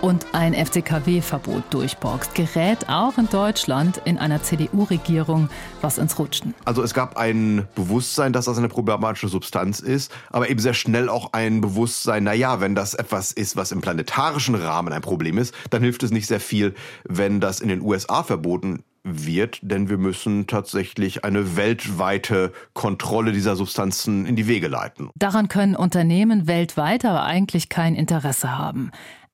und 0.00 0.26
ein 0.32 0.54
FCKW-Verbot 0.54 1.64
durchboxt, 1.70 2.34
gerät 2.34 2.88
auch 2.88 3.18
in 3.18 3.28
Deutschland 3.28 4.00
in 4.04 4.18
einer 4.18 4.42
CDU-Regierung 4.42 5.48
was 5.80 5.98
ins 5.98 6.18
Rutschen. 6.18 6.54
Also 6.64 6.82
es 6.82 6.94
gab 6.94 7.16
ein 7.16 7.66
Bewusstsein, 7.74 8.32
dass 8.32 8.46
das 8.46 8.58
eine 8.58 8.68
problematische 8.68 9.28
Substanz 9.28 9.80
ist, 9.80 10.12
aber 10.30 10.48
eben 10.50 10.60
sehr 10.60 10.74
schnell 10.74 11.08
auch 11.08 11.32
ein 11.32 11.60
Bewusstsein, 11.60 12.24
naja, 12.24 12.60
wenn 12.60 12.74
das 12.74 12.94
etwas 12.94 13.32
ist, 13.32 13.56
was 13.56 13.72
im 13.72 13.80
planetarischen 13.80 14.54
Rahmen 14.54 14.92
ein 14.92 15.02
Problem 15.02 15.38
ist, 15.38 15.54
dann 15.70 15.82
hilft 15.82 16.02
es 16.02 16.10
nicht 16.10 16.26
sehr 16.26 16.40
viel, 16.40 16.74
wenn 17.04 17.40
das 17.40 17.60
in 17.60 17.68
den 17.68 17.82
USA 17.82 18.22
verboten 18.22 18.82
wird, 19.02 19.58
denn 19.62 19.88
wir 19.88 19.98
müssen 19.98 20.46
tatsächlich 20.46 21.24
eine 21.24 21.56
weltweite 21.56 22.52
Kontrolle 22.74 23.32
dieser 23.32 23.56
Substanzen 23.56 24.26
in 24.26 24.36
die 24.36 24.46
Wege 24.46 24.68
leiten. 24.68 25.10
Daran 25.16 25.48
können 25.48 25.74
Unternehmen 25.74 26.46
weltweit 26.46 27.04
aber 27.04 27.24
eigentlich 27.24 27.68
kein 27.68 27.94
Interesse 27.94 28.58
haben. 28.58 28.90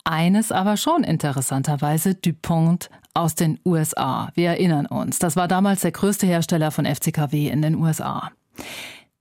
Eines 0.08 0.52
aber 0.52 0.76
schon 0.76 1.02
interessanterweise 1.02 2.14
DuPont 2.14 2.90
aus 3.12 3.34
den 3.34 3.58
USA. 3.64 4.28
Wir 4.34 4.50
erinnern 4.50 4.86
uns, 4.86 5.18
das 5.18 5.34
war 5.34 5.48
damals 5.48 5.80
der 5.80 5.90
größte 5.90 6.28
Hersteller 6.28 6.70
von 6.70 6.86
FCKW 6.86 7.48
in 7.48 7.60
den 7.60 7.75
USA. 7.75 8.30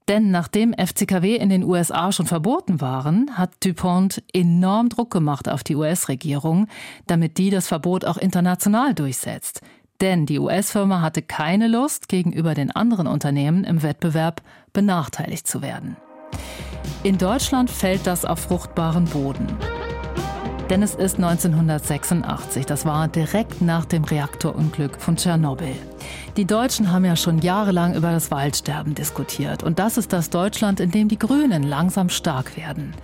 Denn 0.06 0.30
nachdem 0.30 0.72
FCKW 0.74 1.34
in 1.34 1.48
den 1.48 1.64
USA 1.64 2.12
schon 2.12 2.26
verboten 2.26 2.80
waren, 2.80 3.36
hat 3.36 3.50
DuPont 3.64 4.22
enorm 4.32 4.88
Druck 4.88 5.10
gemacht 5.10 5.48
auf 5.48 5.64
die 5.64 5.74
US-Regierung, 5.74 6.68
damit 7.08 7.36
die 7.38 7.50
das 7.50 7.66
Verbot 7.66 8.04
auch 8.04 8.16
international 8.16 8.94
durchsetzt. 8.94 9.62
Denn 10.00 10.24
die 10.24 10.38
US-Firma 10.38 11.00
hatte 11.00 11.20
keine 11.20 11.66
Lust, 11.66 12.08
gegenüber 12.08 12.54
den 12.54 12.70
anderen 12.70 13.08
Unternehmen 13.08 13.64
im 13.64 13.82
Wettbewerb 13.82 14.40
benachteiligt 14.72 15.48
zu 15.48 15.62
werden. 15.62 15.96
In 17.02 17.18
Deutschland 17.18 17.72
fällt 17.72 18.06
das 18.06 18.24
auf 18.24 18.38
fruchtbaren 18.38 19.06
Boden. 19.06 19.48
Denn 20.68 20.82
es 20.82 20.96
ist 20.96 21.16
1986, 21.16 22.66
das 22.66 22.84
war 22.84 23.06
direkt 23.06 23.62
nach 23.62 23.84
dem 23.84 24.02
Reaktorunglück 24.02 25.00
von 25.00 25.16
Tschernobyl. 25.16 25.76
Die 26.36 26.44
Deutschen 26.44 26.90
haben 26.90 27.04
ja 27.04 27.14
schon 27.14 27.38
jahrelang 27.38 27.94
über 27.94 28.10
das 28.10 28.32
Waldsterben 28.32 28.96
diskutiert. 28.96 29.62
Und 29.62 29.78
das 29.78 29.96
ist 29.96 30.12
das 30.12 30.28
Deutschland, 30.28 30.80
in 30.80 30.90
dem 30.90 31.06
die 31.06 31.20
Grünen 31.20 31.62
langsam 31.62 32.08
stark 32.08 32.56
werden. 32.56 32.94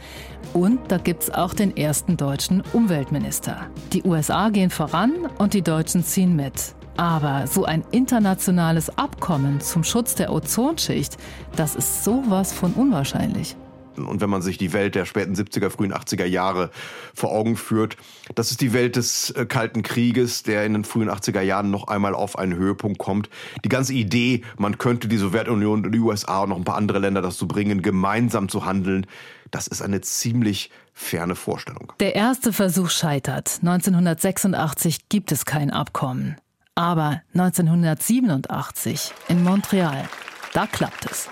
Und 0.53 0.81
da 0.91 0.99
gibt 0.99 1.23
es 1.23 1.31
auch 1.33 1.55
den 1.55 1.77
ersten 1.77 2.17
deutschen 2.17 2.65
Umweltminister. 2.73 3.69
Die 3.93 4.03
USA 4.03 4.49
gehen 4.49 4.71
voran 4.71 5.13
und 5.39 5.55
die 5.55 5.63
Deutschen 5.63 6.03
ziehen 6.03 6.35
mit. 6.35 6.75
Aber 6.97 7.47
so 7.47 7.65
ein 7.65 7.85
internationales 7.93 8.99
Abkommen 8.99 9.61
zum 9.61 9.85
Schutz 9.85 10.17
der 10.17 10.33
Ozonschicht, 10.33 11.17
das 11.55 11.77
ist 11.77 12.03
sowas 12.03 12.53
von 12.53 12.73
unwahrscheinlich. 12.73 13.57
Und 13.99 14.21
wenn 14.21 14.31
man 14.31 14.43
sich 14.43 14.59
die 14.59 14.73
Welt 14.73 14.95
der 14.95 15.05
späten 15.05 15.35
70er, 15.35 15.71
frühen 15.71 15.93
80er 15.93 16.25
Jahre 16.25 16.71
vor 17.15 17.33
Augen 17.33 17.57
führt, 17.57 17.97
das 18.35 18.51
ist 18.51 18.61
die 18.61 18.73
Welt 18.73 18.97
des 18.97 19.31
äh, 19.31 19.47
Kalten 19.47 19.83
Krieges, 19.83 20.43
der 20.43 20.65
in 20.65 20.73
den 20.73 20.85
frühen 20.85 21.11
80er 21.11 21.41
Jahren 21.41 21.71
noch 21.71 21.89
einmal 21.89 22.15
auf 22.15 22.39
einen 22.39 22.55
Höhepunkt 22.55 22.99
kommt. 22.99 23.29
Die 23.65 23.69
ganze 23.69 23.95
Idee, 23.95 24.43
man 24.57 24.79
könnte 24.79 25.09
die 25.09 25.17
Sowjetunion 25.17 25.85
und 25.85 25.93
die 25.93 25.99
USA 25.99 26.43
und 26.43 26.51
noch 26.51 26.57
ein 26.57 26.65
paar 26.65 26.77
andere 26.77 26.99
Länder 26.99 27.23
dazu 27.23 27.47
bringen, 27.47 27.83
gemeinsam 27.83 28.49
zu 28.49 28.65
handeln, 28.65 29.07
das 29.51 29.67
ist 29.67 29.83
eine 29.83 30.01
ziemlich 30.01 30.71
ferne 30.95 31.35
Vorstellung. 31.35 31.93
Der 32.01 32.15
erste 32.15 32.53
Versuch 32.53 32.91
scheitert. 32.91 33.59
1986 33.61 35.09
gibt 35.09 35.31
es 35.31 35.45
kein 35.45 35.71
Abkommen. 35.71 36.37
Aber 36.75 37.21
1987 37.35 39.13
in 39.29 39.43
Montreal, 39.43 40.09
da 40.55 40.67
klappt 40.67 41.11
es. 41.11 41.29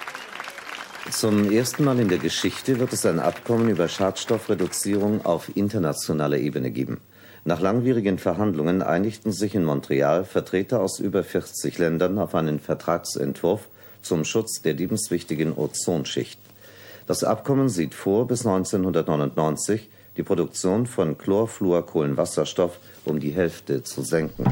Zum 1.11 1.51
ersten 1.51 1.85
Mal 1.85 1.99
in 1.99 2.09
der 2.09 2.19
Geschichte 2.19 2.79
wird 2.79 2.93
es 2.93 3.05
ein 3.05 3.19
Abkommen 3.19 3.69
über 3.69 3.89
Schadstoffreduzierung 3.89 5.25
auf 5.27 5.55
internationaler 5.57 6.39
Ebene 6.39 6.71
geben. 6.71 7.01
Nach 7.45 7.61
langwierigen 7.61 8.19
Verhandlungen 8.19 8.81
einigten 8.81 9.33
sich 9.33 9.55
in 9.55 9.65
Montreal 9.65 10.25
Vertreter 10.25 10.81
aus 10.81 11.01
über 11.01 11.25
40 11.25 11.79
Ländern 11.79 12.19
auf 12.19 12.35
einen 12.35 12.61
Vertragsentwurf 12.61 13.69
zum 14.03 14.25
Schutz 14.25 14.63
der 14.63 14.75
lebenswichtigen 14.75 15.53
Ozonschicht. 15.57 16.39
Das 17.07 17.25
Abkommen 17.25 17.69
sieht 17.69 17.95
vor, 17.95 18.29
bis 18.29 18.47
1999 18.47 19.89
die 20.17 20.23
Produktion 20.23 20.87
von 20.87 21.19
Chlorfluorkohlenwasserstoff 21.19 22.79
um 23.05 23.19
die 23.19 23.33
Hälfte 23.33 23.83
zu 23.83 24.03
senken. 24.03 24.45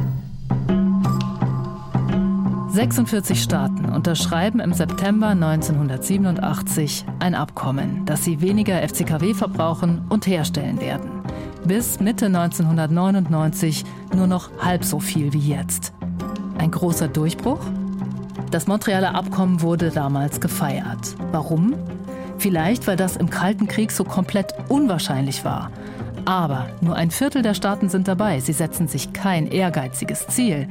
46 2.79 3.43
Staaten 3.43 3.87
unterschreiben 3.87 4.61
im 4.61 4.73
September 4.73 5.31
1987 5.31 7.05
ein 7.19 7.35
Abkommen, 7.35 8.07
dass 8.07 8.23
sie 8.25 8.41
weniger 8.41 8.81
FCKW 8.89 9.35
verbrauchen 9.35 10.03
und 10.09 10.29
herstellen 10.29 10.81
werden. 10.81 11.11
Bis 11.65 11.99
Mitte 11.99 12.27
1999 12.27 13.85
nur 14.15 14.29
noch 14.29 14.51
halb 14.61 14.85
so 14.85 15.01
viel 15.01 15.33
wie 15.33 15.41
jetzt. 15.41 15.93
Ein 16.57 16.71
großer 16.71 17.09
Durchbruch? 17.09 17.59
Das 18.53 18.69
Montrealer 18.69 19.17
Abkommen 19.17 19.61
wurde 19.61 19.91
damals 19.91 20.41
gefeiert. 20.41 21.17
Warum? 21.33 21.75
Vielleicht, 22.39 22.87
weil 22.87 22.97
das 22.97 23.17
im 23.17 23.29
Kalten 23.29 23.67
Krieg 23.67 23.91
so 23.91 24.05
komplett 24.05 24.55
unwahrscheinlich 24.69 25.45
war. 25.45 25.73
Aber 26.25 26.67
nur 26.81 26.97
ein 26.97 27.11
Viertel 27.11 27.43
der 27.43 27.55
Staaten 27.55 27.89
sind 27.89 28.09
dabei. 28.09 28.41
Sie 28.41 28.53
setzen 28.53 28.89
sich 28.89 29.13
kein 29.13 29.47
ehrgeiziges 29.47 30.27
Ziel. 30.27 30.69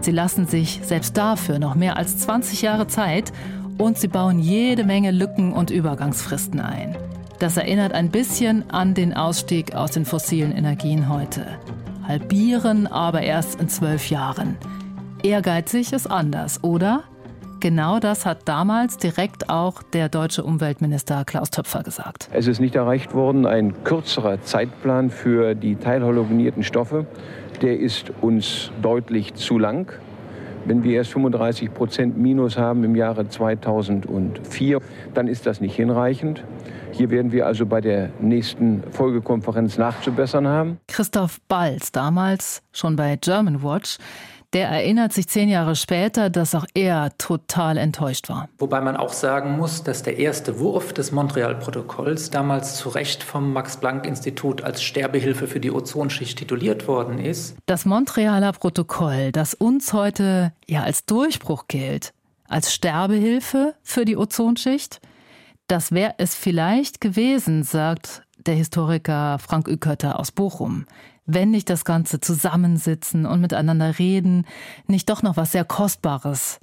Sie 0.00 0.12
lassen 0.12 0.46
sich 0.46 0.80
selbst 0.82 1.16
dafür 1.16 1.58
noch 1.58 1.74
mehr 1.74 1.96
als 1.96 2.18
20 2.18 2.62
Jahre 2.62 2.86
Zeit 2.86 3.32
und 3.78 3.98
sie 3.98 4.08
bauen 4.08 4.38
jede 4.38 4.84
Menge 4.84 5.10
Lücken 5.10 5.52
und 5.52 5.70
Übergangsfristen 5.70 6.60
ein. 6.60 6.96
Das 7.38 7.56
erinnert 7.56 7.92
ein 7.92 8.10
bisschen 8.10 8.68
an 8.70 8.94
den 8.94 9.14
Ausstieg 9.14 9.74
aus 9.74 9.92
den 9.92 10.04
fossilen 10.04 10.52
Energien 10.52 11.08
heute. 11.08 11.46
Halbieren 12.06 12.86
aber 12.86 13.22
erst 13.22 13.60
in 13.60 13.68
zwölf 13.68 14.10
Jahren. 14.10 14.56
Ehrgeizig 15.22 15.92
ist 15.92 16.10
anders, 16.10 16.62
oder? 16.64 17.04
Genau 17.60 17.98
das 17.98 18.26
hat 18.26 18.48
damals 18.48 18.96
direkt 18.96 19.50
auch 19.50 19.82
der 19.82 20.08
deutsche 20.08 20.44
Umweltminister 20.44 21.24
Klaus 21.24 21.50
Töpfer 21.50 21.82
gesagt. 21.82 22.28
Es 22.32 22.46
ist 22.46 22.60
nicht 22.60 22.76
erreicht 22.76 23.14
worden, 23.14 23.46
ein 23.46 23.84
kürzerer 23.84 24.40
Zeitplan 24.42 25.10
für 25.10 25.54
die 25.54 25.76
teilhalogenierten 25.76 26.62
Stoffe 26.62 27.06
der 27.62 27.78
ist 27.78 28.12
uns 28.20 28.70
deutlich 28.82 29.34
zu 29.34 29.58
lang. 29.58 29.92
Wenn 30.64 30.82
wir 30.84 30.96
erst 30.96 31.12
35 31.12 31.72
Prozent 31.72 32.18
Minus 32.18 32.58
haben 32.58 32.84
im 32.84 32.94
Jahre 32.94 33.28
2004, 33.28 34.80
dann 35.14 35.28
ist 35.28 35.46
das 35.46 35.60
nicht 35.60 35.74
hinreichend. 35.74 36.44
Hier 36.92 37.10
werden 37.10 37.32
wir 37.32 37.46
also 37.46 37.64
bei 37.64 37.80
der 37.80 38.10
nächsten 38.20 38.82
Folgekonferenz 38.90 39.78
nachzubessern 39.78 40.46
haben. 40.46 40.78
Christoph 40.88 41.40
Balz, 41.48 41.92
damals 41.92 42.62
schon 42.72 42.96
bei 42.96 43.16
German 43.16 43.62
Watch, 43.62 43.98
der 44.54 44.68
erinnert 44.68 45.12
sich 45.12 45.28
zehn 45.28 45.48
Jahre 45.48 45.76
später, 45.76 46.30
dass 46.30 46.54
auch 46.54 46.64
er 46.74 47.10
total 47.18 47.76
enttäuscht 47.76 48.28
war. 48.28 48.48
Wobei 48.58 48.80
man 48.80 48.96
auch 48.96 49.12
sagen 49.12 49.56
muss, 49.56 49.82
dass 49.82 50.02
der 50.02 50.18
erste 50.18 50.58
Wurf 50.58 50.92
des 50.92 51.12
Montreal-Protokolls 51.12 52.30
damals 52.30 52.76
zu 52.76 52.88
Recht 52.88 53.22
vom 53.22 53.52
Max-Planck-Institut 53.52 54.62
als 54.62 54.82
Sterbehilfe 54.82 55.46
für 55.46 55.60
die 55.60 55.70
Ozonschicht 55.70 56.38
tituliert 56.38 56.88
worden 56.88 57.18
ist. 57.18 57.56
Das 57.66 57.84
Montrealer 57.84 58.52
Protokoll, 58.52 59.32
das 59.32 59.54
uns 59.54 59.92
heute 59.92 60.52
ja 60.66 60.82
als 60.82 61.04
Durchbruch 61.04 61.66
gilt, 61.68 62.14
als 62.48 62.72
Sterbehilfe 62.72 63.74
für 63.82 64.06
die 64.06 64.16
Ozonschicht, 64.16 65.00
das 65.66 65.92
wäre 65.92 66.14
es 66.16 66.34
vielleicht 66.34 67.02
gewesen, 67.02 67.62
sagt 67.62 68.22
der 68.48 68.56
Historiker 68.56 69.38
Frank 69.38 69.68
Ükötter 69.68 70.18
aus 70.18 70.32
Bochum. 70.32 70.86
Wenn 71.26 71.50
nicht 71.50 71.68
das 71.68 71.84
ganze 71.84 72.18
Zusammensitzen 72.18 73.26
und 73.26 73.42
miteinander 73.42 73.98
reden 73.98 74.46
nicht 74.86 75.10
doch 75.10 75.22
noch 75.22 75.36
was 75.36 75.52
sehr 75.52 75.64
Kostbares 75.64 76.58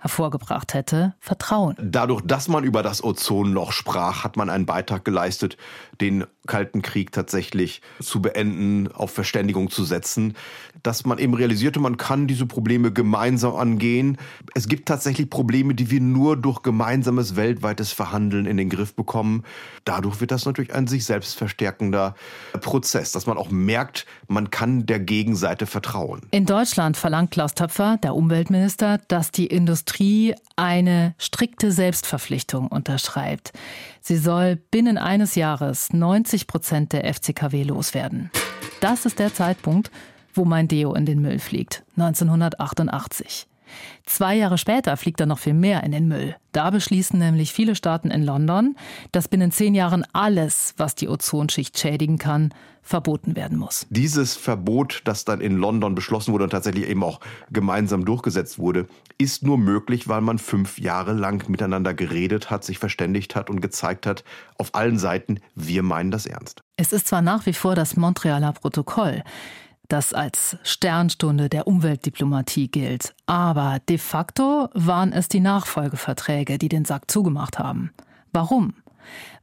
hervorgebracht 0.00 0.74
hätte, 0.74 1.14
Vertrauen. 1.20 1.76
Dadurch, 1.78 2.22
dass 2.24 2.48
man 2.48 2.64
über 2.64 2.82
das 2.82 3.04
Ozonloch 3.04 3.72
sprach, 3.72 4.24
hat 4.24 4.36
man 4.36 4.48
einen 4.48 4.64
Beitrag 4.64 5.04
geleistet, 5.04 5.58
den 6.00 6.24
Kalten 6.46 6.80
Krieg 6.80 7.12
tatsächlich 7.12 7.82
zu 8.00 8.22
beenden, 8.22 8.90
auf 8.90 9.12
Verständigung 9.12 9.70
zu 9.70 9.84
setzen, 9.84 10.34
dass 10.82 11.04
man 11.04 11.18
eben 11.18 11.34
realisierte, 11.34 11.80
man 11.80 11.98
kann 11.98 12.26
diese 12.26 12.46
Probleme 12.46 12.92
gemeinsam 12.92 13.54
angehen. 13.54 14.16
Es 14.54 14.66
gibt 14.66 14.88
tatsächlich 14.88 15.28
Probleme, 15.28 15.74
die 15.74 15.90
wir 15.90 16.00
nur 16.00 16.38
durch 16.38 16.62
gemeinsames 16.62 17.36
weltweites 17.36 17.92
Verhandeln 17.92 18.46
in 18.46 18.56
den 18.56 18.70
Griff 18.70 18.94
bekommen. 18.94 19.44
Dadurch 19.84 20.20
wird 20.20 20.30
das 20.30 20.46
natürlich 20.46 20.74
ein 20.74 20.86
sich 20.86 21.04
selbst 21.04 21.36
verstärkender 21.36 22.14
Prozess, 22.60 23.12
dass 23.12 23.26
man 23.26 23.36
auch 23.36 23.50
merkt, 23.50 24.06
man 24.26 24.50
kann 24.50 24.86
der 24.86 24.98
Gegenseite 24.98 25.66
vertrauen. 25.66 26.22
In 26.30 26.46
Deutschland 26.46 26.96
verlangt 26.96 27.32
Klaus 27.32 27.54
Töpfer, 27.54 27.98
der 28.02 28.14
Umweltminister, 28.14 28.98
dass 29.08 29.30
die 29.30 29.46
Industrie 29.46 29.89
eine 30.56 31.14
strikte 31.18 31.72
Selbstverpflichtung 31.72 32.68
unterschreibt. 32.68 33.52
Sie 34.00 34.16
soll 34.16 34.56
binnen 34.56 34.98
eines 34.98 35.34
Jahres 35.34 35.92
90 35.92 36.46
Prozent 36.46 36.92
der 36.92 37.12
FCKW 37.12 37.64
loswerden. 37.64 38.30
Das 38.80 39.04
ist 39.04 39.18
der 39.18 39.34
Zeitpunkt, 39.34 39.90
wo 40.34 40.44
mein 40.44 40.68
Deo 40.68 40.94
in 40.94 41.06
den 41.06 41.20
Müll 41.20 41.38
fliegt. 41.38 41.82
1988. 41.96 43.46
Zwei 44.04 44.36
Jahre 44.36 44.58
später 44.58 44.96
fliegt 44.96 45.20
er 45.20 45.26
noch 45.26 45.38
viel 45.38 45.54
mehr 45.54 45.82
in 45.84 45.92
den 45.92 46.08
Müll. 46.08 46.36
Da 46.52 46.70
beschließen 46.70 47.18
nämlich 47.18 47.52
viele 47.52 47.74
Staaten 47.74 48.10
in 48.10 48.24
London, 48.24 48.76
dass 49.12 49.28
binnen 49.28 49.52
zehn 49.52 49.74
Jahren 49.74 50.04
alles, 50.12 50.74
was 50.76 50.94
die 50.94 51.08
Ozonschicht 51.08 51.78
schädigen 51.78 52.18
kann, 52.18 52.52
verboten 52.82 53.36
werden 53.36 53.58
muss. 53.58 53.86
Dieses 53.90 54.36
Verbot, 54.36 55.02
das 55.04 55.24
dann 55.24 55.40
in 55.40 55.56
London 55.56 55.94
beschlossen 55.94 56.32
wurde 56.32 56.44
und 56.44 56.50
tatsächlich 56.50 56.88
eben 56.88 57.04
auch 57.04 57.20
gemeinsam 57.50 58.04
durchgesetzt 58.04 58.58
wurde, 58.58 58.86
ist 59.18 59.42
nur 59.44 59.58
möglich, 59.58 60.08
weil 60.08 60.22
man 60.22 60.38
fünf 60.38 60.78
Jahre 60.78 61.12
lang 61.12 61.48
miteinander 61.48 61.94
geredet 61.94 62.50
hat, 62.50 62.64
sich 62.64 62.78
verständigt 62.78 63.36
hat 63.36 63.50
und 63.50 63.60
gezeigt 63.60 64.06
hat, 64.06 64.24
auf 64.58 64.74
allen 64.74 64.98
Seiten, 64.98 65.40
wir 65.54 65.82
meinen 65.82 66.10
das 66.10 66.26
ernst. 66.26 66.62
Es 66.76 66.92
ist 66.92 67.08
zwar 67.08 67.22
nach 67.22 67.46
wie 67.46 67.52
vor 67.52 67.74
das 67.74 67.96
Montrealer 67.96 68.52
Protokoll, 68.52 69.22
das 69.92 70.14
als 70.14 70.56
Sternstunde 70.62 71.48
der 71.48 71.66
Umweltdiplomatie 71.66 72.68
gilt. 72.68 73.14
Aber 73.26 73.78
de 73.88 73.98
facto 73.98 74.68
waren 74.72 75.12
es 75.12 75.28
die 75.28 75.40
Nachfolgeverträge, 75.40 76.58
die 76.58 76.68
den 76.68 76.84
Sack 76.84 77.10
zugemacht 77.10 77.58
haben. 77.58 77.90
Warum? 78.32 78.74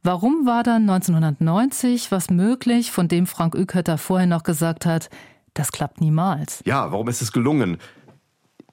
Warum 0.02 0.46
war 0.46 0.62
dann 0.62 0.88
1990 0.88 2.10
was 2.10 2.30
möglich, 2.30 2.90
von 2.90 3.08
dem 3.08 3.26
Frank 3.26 3.54
Ükötter 3.54 3.98
vorher 3.98 4.26
noch 4.26 4.42
gesagt 4.42 4.86
hat, 4.86 5.10
das 5.54 5.72
klappt 5.72 6.00
niemals? 6.00 6.62
Ja, 6.64 6.90
warum 6.92 7.08
ist 7.08 7.20
es 7.20 7.32
gelungen? 7.32 7.78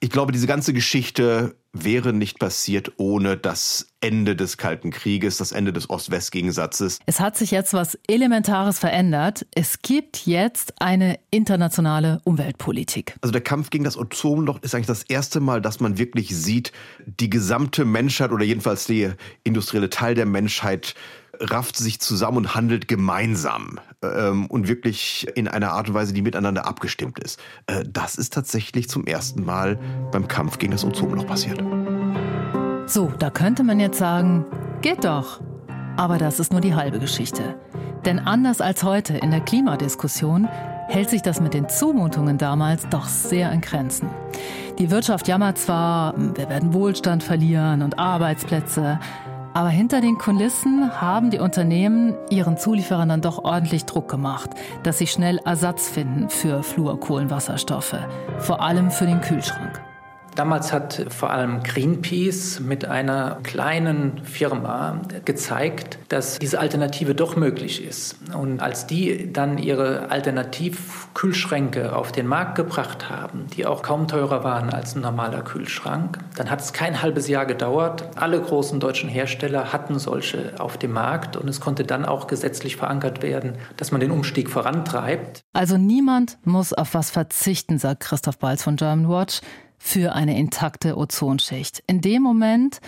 Ich 0.00 0.10
glaube, 0.10 0.30
diese 0.30 0.46
ganze 0.46 0.74
Geschichte 0.74 1.56
wäre 1.72 2.12
nicht 2.12 2.38
passiert 2.38 2.92
ohne 2.98 3.38
das 3.38 3.88
Ende 4.00 4.36
des 4.36 4.58
Kalten 4.58 4.90
Krieges, 4.90 5.38
das 5.38 5.52
Ende 5.52 5.72
des 5.72 5.88
Ost-West-Gegensatzes. 5.88 6.98
Es 7.06 7.18
hat 7.18 7.36
sich 7.36 7.50
jetzt 7.50 7.72
was 7.72 7.98
Elementares 8.06 8.78
verändert. 8.78 9.46
Es 9.54 9.80
gibt 9.80 10.26
jetzt 10.26 10.74
eine 10.82 11.18
internationale 11.30 12.20
Umweltpolitik. 12.24 13.16
Also 13.22 13.32
der 13.32 13.40
Kampf 13.40 13.70
gegen 13.70 13.84
das 13.84 13.96
Ozonloch 13.96 14.62
ist 14.62 14.74
eigentlich 14.74 14.86
das 14.86 15.02
erste 15.02 15.40
Mal, 15.40 15.62
dass 15.62 15.80
man 15.80 15.96
wirklich 15.96 16.36
sieht, 16.36 16.72
die 17.06 17.30
gesamte 17.30 17.86
Menschheit 17.86 18.32
oder 18.32 18.44
jedenfalls 18.44 18.86
der 18.86 19.16
industrielle 19.44 19.88
Teil 19.88 20.14
der 20.14 20.26
Menschheit 20.26 20.94
rafft 21.40 21.76
sich 21.76 22.00
zusammen 22.00 22.38
und 22.38 22.54
handelt 22.54 22.88
gemeinsam 22.88 23.80
ähm, 24.14 24.46
und 24.46 24.68
wirklich 24.68 25.26
in 25.34 25.48
einer 25.48 25.72
Art 25.72 25.88
und 25.88 25.94
Weise, 25.94 26.12
die 26.12 26.22
miteinander 26.22 26.66
abgestimmt 26.66 27.18
ist. 27.18 27.40
Äh, 27.66 27.84
das 27.88 28.16
ist 28.16 28.32
tatsächlich 28.32 28.88
zum 28.88 29.06
ersten 29.06 29.44
Mal 29.44 29.78
beim 30.12 30.28
Kampf 30.28 30.58
gegen 30.58 30.72
das 30.72 30.84
Ozonloch 30.84 31.26
passiert. 31.26 31.62
So, 32.86 33.12
da 33.18 33.30
könnte 33.30 33.64
man 33.64 33.80
jetzt 33.80 33.98
sagen, 33.98 34.44
geht 34.82 35.04
doch. 35.04 35.40
Aber 35.96 36.18
das 36.18 36.40
ist 36.40 36.52
nur 36.52 36.60
die 36.60 36.74
halbe 36.74 36.98
Geschichte. 36.98 37.56
Denn 38.04 38.18
anders 38.18 38.60
als 38.60 38.84
heute 38.84 39.16
in 39.16 39.30
der 39.30 39.40
Klimadiskussion 39.40 40.46
hält 40.88 41.10
sich 41.10 41.22
das 41.22 41.40
mit 41.40 41.54
den 41.54 41.68
Zumutungen 41.68 42.38
damals 42.38 42.88
doch 42.88 43.06
sehr 43.06 43.50
in 43.50 43.60
Grenzen. 43.60 44.08
Die 44.78 44.90
Wirtschaft 44.90 45.26
jammert 45.26 45.58
zwar, 45.58 46.14
wir 46.16 46.48
werden 46.48 46.74
Wohlstand 46.74 47.22
verlieren 47.22 47.82
und 47.82 47.98
Arbeitsplätze, 47.98 49.00
aber 49.56 49.70
hinter 49.70 50.02
den 50.02 50.18
Kulissen 50.18 51.00
haben 51.00 51.30
die 51.30 51.38
Unternehmen 51.38 52.14
ihren 52.28 52.58
Zulieferern 52.58 53.08
dann 53.08 53.22
doch 53.22 53.42
ordentlich 53.42 53.86
Druck 53.86 54.06
gemacht, 54.06 54.50
dass 54.82 54.98
sie 54.98 55.06
schnell 55.06 55.40
Ersatz 55.46 55.88
finden 55.88 56.28
für 56.28 56.62
Fluorkohlenwasserstoffe, 56.62 57.96
vor 58.38 58.60
allem 58.60 58.90
für 58.90 59.06
den 59.06 59.22
Kühlschrank. 59.22 59.80
Damals 60.36 60.70
hat 60.70 61.06
vor 61.08 61.30
allem 61.30 61.62
Greenpeace 61.62 62.60
mit 62.60 62.84
einer 62.84 63.38
kleinen 63.42 64.22
Firma 64.22 65.00
gezeigt, 65.24 65.98
dass 66.10 66.38
diese 66.38 66.60
Alternative 66.60 67.14
doch 67.14 67.36
möglich 67.36 67.82
ist. 67.82 68.16
Und 68.36 68.60
als 68.60 68.86
die 68.86 69.32
dann 69.32 69.56
ihre 69.56 70.10
Alternativkühlschränke 70.10 71.96
auf 71.96 72.12
den 72.12 72.26
Markt 72.26 72.54
gebracht 72.54 73.08
haben, 73.08 73.46
die 73.56 73.64
auch 73.64 73.82
kaum 73.82 74.08
teurer 74.08 74.44
waren 74.44 74.68
als 74.68 74.94
ein 74.94 75.00
normaler 75.00 75.40
Kühlschrank, 75.40 76.18
dann 76.36 76.50
hat 76.50 76.60
es 76.60 76.74
kein 76.74 77.00
halbes 77.00 77.28
Jahr 77.28 77.46
gedauert. 77.46 78.04
Alle 78.16 78.38
großen 78.38 78.78
deutschen 78.78 79.08
Hersteller 79.08 79.72
hatten 79.72 79.98
solche 79.98 80.52
auf 80.58 80.76
dem 80.76 80.92
Markt 80.92 81.38
und 81.38 81.48
es 81.48 81.60
konnte 81.60 81.84
dann 81.84 82.04
auch 82.04 82.26
gesetzlich 82.26 82.76
verankert 82.76 83.22
werden, 83.22 83.54
dass 83.78 83.90
man 83.90 84.02
den 84.02 84.10
Umstieg 84.10 84.50
vorantreibt. 84.50 85.40
Also 85.54 85.78
niemand 85.78 86.36
muss 86.44 86.74
auf 86.74 86.92
was 86.92 87.10
verzichten, 87.10 87.78
sagt 87.78 88.00
Christoph 88.00 88.38
Balz 88.38 88.62
von 88.62 88.76
German 88.76 89.08
Watch 89.08 89.40
für 89.78 90.14
eine 90.14 90.38
intakte 90.38 90.96
Ozonschicht. 90.96 91.82
In 91.86 92.00
dem 92.00 92.22
Moment, 92.22 92.80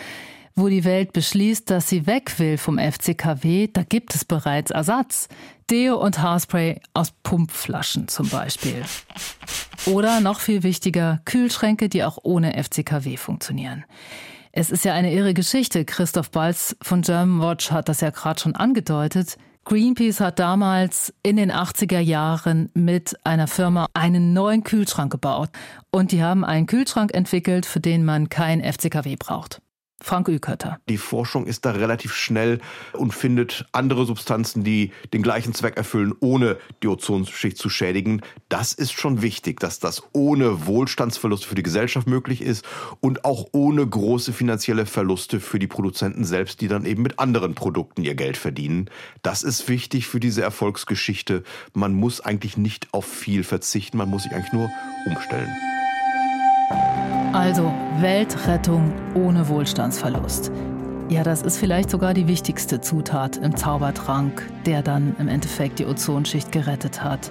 wo 0.54 0.68
die 0.68 0.84
Welt 0.84 1.12
beschließt, 1.12 1.70
dass 1.70 1.88
sie 1.88 2.06
weg 2.06 2.38
will 2.38 2.58
vom 2.58 2.78
FCKW, 2.78 3.68
da 3.72 3.82
gibt 3.82 4.14
es 4.14 4.24
bereits 4.24 4.70
Ersatz. 4.70 5.28
Deo 5.70 5.96
und 5.96 6.20
Haarspray 6.20 6.80
aus 6.94 7.12
Pumpflaschen 7.22 8.08
zum 8.08 8.28
Beispiel. 8.28 8.82
Oder 9.86 10.20
noch 10.20 10.40
viel 10.40 10.62
wichtiger, 10.62 11.20
Kühlschränke, 11.24 11.88
die 11.88 12.04
auch 12.04 12.18
ohne 12.22 12.62
FCKW 12.62 13.16
funktionieren. 13.16 13.84
Es 14.50 14.70
ist 14.70 14.84
ja 14.84 14.94
eine 14.94 15.12
irre 15.12 15.34
Geschichte. 15.34 15.84
Christoph 15.84 16.30
Balz 16.30 16.74
von 16.82 17.02
German 17.02 17.40
Watch 17.40 17.70
hat 17.70 17.88
das 17.88 18.00
ja 18.00 18.10
gerade 18.10 18.40
schon 18.40 18.56
angedeutet. 18.56 19.36
Greenpeace 19.68 20.20
hat 20.20 20.38
damals 20.38 21.12
in 21.22 21.36
den 21.36 21.52
80er 21.52 21.98
Jahren 21.98 22.70
mit 22.72 23.14
einer 23.22 23.46
Firma 23.46 23.86
einen 23.92 24.32
neuen 24.32 24.64
Kühlschrank 24.64 25.12
gebaut. 25.12 25.50
Und 25.90 26.10
die 26.10 26.22
haben 26.22 26.42
einen 26.42 26.64
Kühlschrank 26.64 27.12
entwickelt, 27.12 27.66
für 27.66 27.78
den 27.78 28.02
man 28.02 28.30
kein 28.30 28.62
FCKW 28.62 29.16
braucht. 29.16 29.60
Frank 30.00 30.28
Ükötter. 30.28 30.78
Die 30.88 30.96
Forschung 30.96 31.46
ist 31.46 31.64
da 31.64 31.72
relativ 31.72 32.14
schnell 32.14 32.60
und 32.92 33.12
findet 33.12 33.66
andere 33.72 34.06
Substanzen, 34.06 34.62
die 34.62 34.92
den 35.12 35.22
gleichen 35.22 35.54
Zweck 35.54 35.76
erfüllen, 35.76 36.14
ohne 36.20 36.56
die 36.82 36.88
Ozonschicht 36.88 37.58
zu 37.58 37.68
schädigen. 37.68 38.22
Das 38.48 38.72
ist 38.72 38.92
schon 38.92 39.22
wichtig, 39.22 39.58
dass 39.58 39.80
das 39.80 40.02
ohne 40.12 40.66
Wohlstandsverluste 40.66 41.48
für 41.48 41.56
die 41.56 41.64
Gesellschaft 41.64 42.06
möglich 42.06 42.42
ist 42.42 42.64
und 43.00 43.24
auch 43.24 43.48
ohne 43.52 43.86
große 43.86 44.32
finanzielle 44.32 44.86
Verluste 44.86 45.40
für 45.40 45.58
die 45.58 45.66
Produzenten 45.66 46.24
selbst, 46.24 46.60
die 46.60 46.68
dann 46.68 46.84
eben 46.84 47.02
mit 47.02 47.18
anderen 47.18 47.54
Produkten 47.54 48.04
ihr 48.04 48.14
Geld 48.14 48.36
verdienen. 48.36 48.88
Das 49.22 49.42
ist 49.42 49.68
wichtig 49.68 50.06
für 50.06 50.20
diese 50.20 50.42
Erfolgsgeschichte. 50.42 51.42
Man 51.74 51.94
muss 51.94 52.20
eigentlich 52.20 52.56
nicht 52.56 52.88
auf 52.92 53.04
viel 53.04 53.42
verzichten, 53.42 53.98
man 53.98 54.08
muss 54.08 54.22
sich 54.22 54.32
eigentlich 54.32 54.52
nur 54.52 54.70
umstellen. 55.06 55.50
Also 57.32 57.72
Weltrettung 58.00 58.92
ohne 59.14 59.48
Wohlstandsverlust. 59.48 60.50
Ja, 61.08 61.22
das 61.22 61.42
ist 61.42 61.56
vielleicht 61.56 61.88
sogar 61.88 62.12
die 62.12 62.28
wichtigste 62.28 62.80
Zutat 62.80 63.38
im 63.38 63.56
Zaubertrank, 63.56 64.46
der 64.66 64.82
dann 64.82 65.16
im 65.18 65.28
Endeffekt 65.28 65.78
die 65.78 65.86
Ozonschicht 65.86 66.52
gerettet 66.52 67.02
hat. 67.02 67.30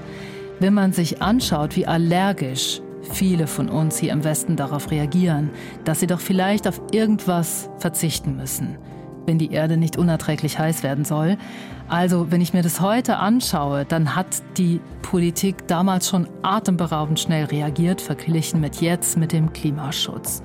Wenn 0.60 0.74
man 0.74 0.94
sich 0.94 1.22
anschaut, 1.22 1.76
wie 1.76 1.86
allergisch 1.86 2.82
viele 3.12 3.48
von 3.48 3.70
uns 3.70 3.98
hier 3.98 4.12
im 4.12 4.24
Westen 4.24 4.56
darauf 4.56 4.90
reagieren, 4.90 5.52
dass 5.84 6.00
sie 6.00 6.08
doch 6.08 6.20
vielleicht 6.20 6.68
auf 6.68 6.82
irgendwas 6.92 7.70
verzichten 7.78 8.36
müssen, 8.36 8.78
wenn 9.28 9.38
die 9.38 9.52
Erde 9.52 9.78
nicht 9.78 9.98
unerträglich 9.98 10.58
heiß 10.58 10.82
werden 10.82 11.06
soll. 11.06 11.38
Also, 11.90 12.32
wenn 12.32 12.42
ich 12.42 12.54
mir 12.54 12.64
das 12.64 12.82
heute 12.82 13.18
anschaue, 13.18 13.86
dann 13.86 14.16
hat 14.16 14.42
die 14.58 14.80
Politik 15.02 15.68
damals 15.68 16.10
schon 16.10 16.28
atemberaubend 16.42 17.20
schnell 17.20 17.46
reagiert, 17.46 18.02
verglichen 18.02 18.62
mit 18.62 18.82
jetzt 18.82 19.18
mit 19.18 19.34
dem 19.34 19.54
Klimaschutz. 19.54 20.42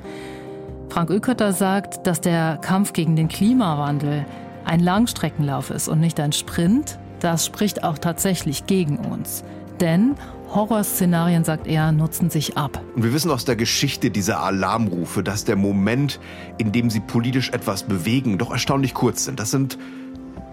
Frank 0.88 1.11
Ökötter 1.11 1.53
sagt, 1.53 2.07
dass 2.07 2.21
der 2.21 2.59
Kampf 2.59 2.92
gegen 2.92 3.16
den 3.16 3.29
Klimawandel 3.29 4.27
ein 4.64 4.81
Langstreckenlauf 4.81 5.71
ist 5.71 5.88
und 5.88 6.01
nicht 6.01 6.21
ein 6.21 6.33
Sprint. 6.33 6.99
Das 7.21 7.47
spricht 7.47 7.85
auch 7.85 7.99
tatsächlich 7.99 8.66
gegen 8.66 8.99
uns. 8.99 9.45
Denn 9.83 10.14
Horrorszenarien, 10.55 11.42
sagt 11.42 11.66
er, 11.66 11.90
nutzen 11.90 12.31
sich 12.31 12.57
ab. 12.57 12.81
Und 12.95 13.03
wir 13.03 13.12
wissen 13.12 13.33
aus 13.33 13.45
der 13.45 13.57
Geschichte 13.57 14.11
dieser 14.11 14.40
Alarmrufe, 14.40 15.25
dass 15.25 15.45
der 15.45 15.57
Moment, 15.57 16.21
in 16.59 16.71
dem 16.71 16.88
sie 16.88 17.01
politisch 17.01 17.51
etwas 17.51 17.83
bewegen, 17.83 18.38
doch 18.38 18.53
erstaunlich 18.53 18.95
kurz 18.95 19.25
sind. 19.25 19.40
Das 19.40 19.51
sind 19.51 19.79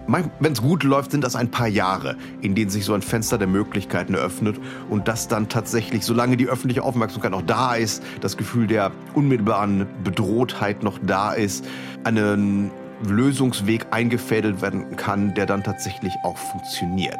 Wenn 0.08 0.52
es 0.52 0.60
gut 0.60 0.82
läuft, 0.82 1.12
sind 1.12 1.22
das 1.22 1.36
ein 1.36 1.52
paar 1.52 1.68
Jahre, 1.68 2.16
in 2.40 2.56
denen 2.56 2.70
sich 2.70 2.84
so 2.84 2.92
ein 2.92 3.02
Fenster 3.02 3.38
der 3.38 3.46
Möglichkeiten 3.46 4.14
eröffnet 4.14 4.58
und 4.88 5.06
das 5.06 5.28
dann 5.28 5.48
tatsächlich, 5.48 6.04
solange 6.04 6.36
die 6.36 6.48
öffentliche 6.48 6.82
Aufmerksamkeit 6.82 7.30
noch 7.30 7.42
da 7.42 7.74
ist, 7.76 8.02
das 8.20 8.36
Gefühl 8.36 8.66
der 8.66 8.90
unmittelbaren 9.14 9.86
Bedrohtheit 10.02 10.82
noch 10.82 10.98
da 11.06 11.34
ist, 11.34 11.64
einen 12.02 12.72
Lösungsweg 13.06 13.86
eingefädelt 13.92 14.60
werden 14.60 14.96
kann, 14.96 15.34
der 15.34 15.46
dann 15.46 15.62
tatsächlich 15.62 16.14
auch 16.24 16.36
funktioniert. 16.36 17.18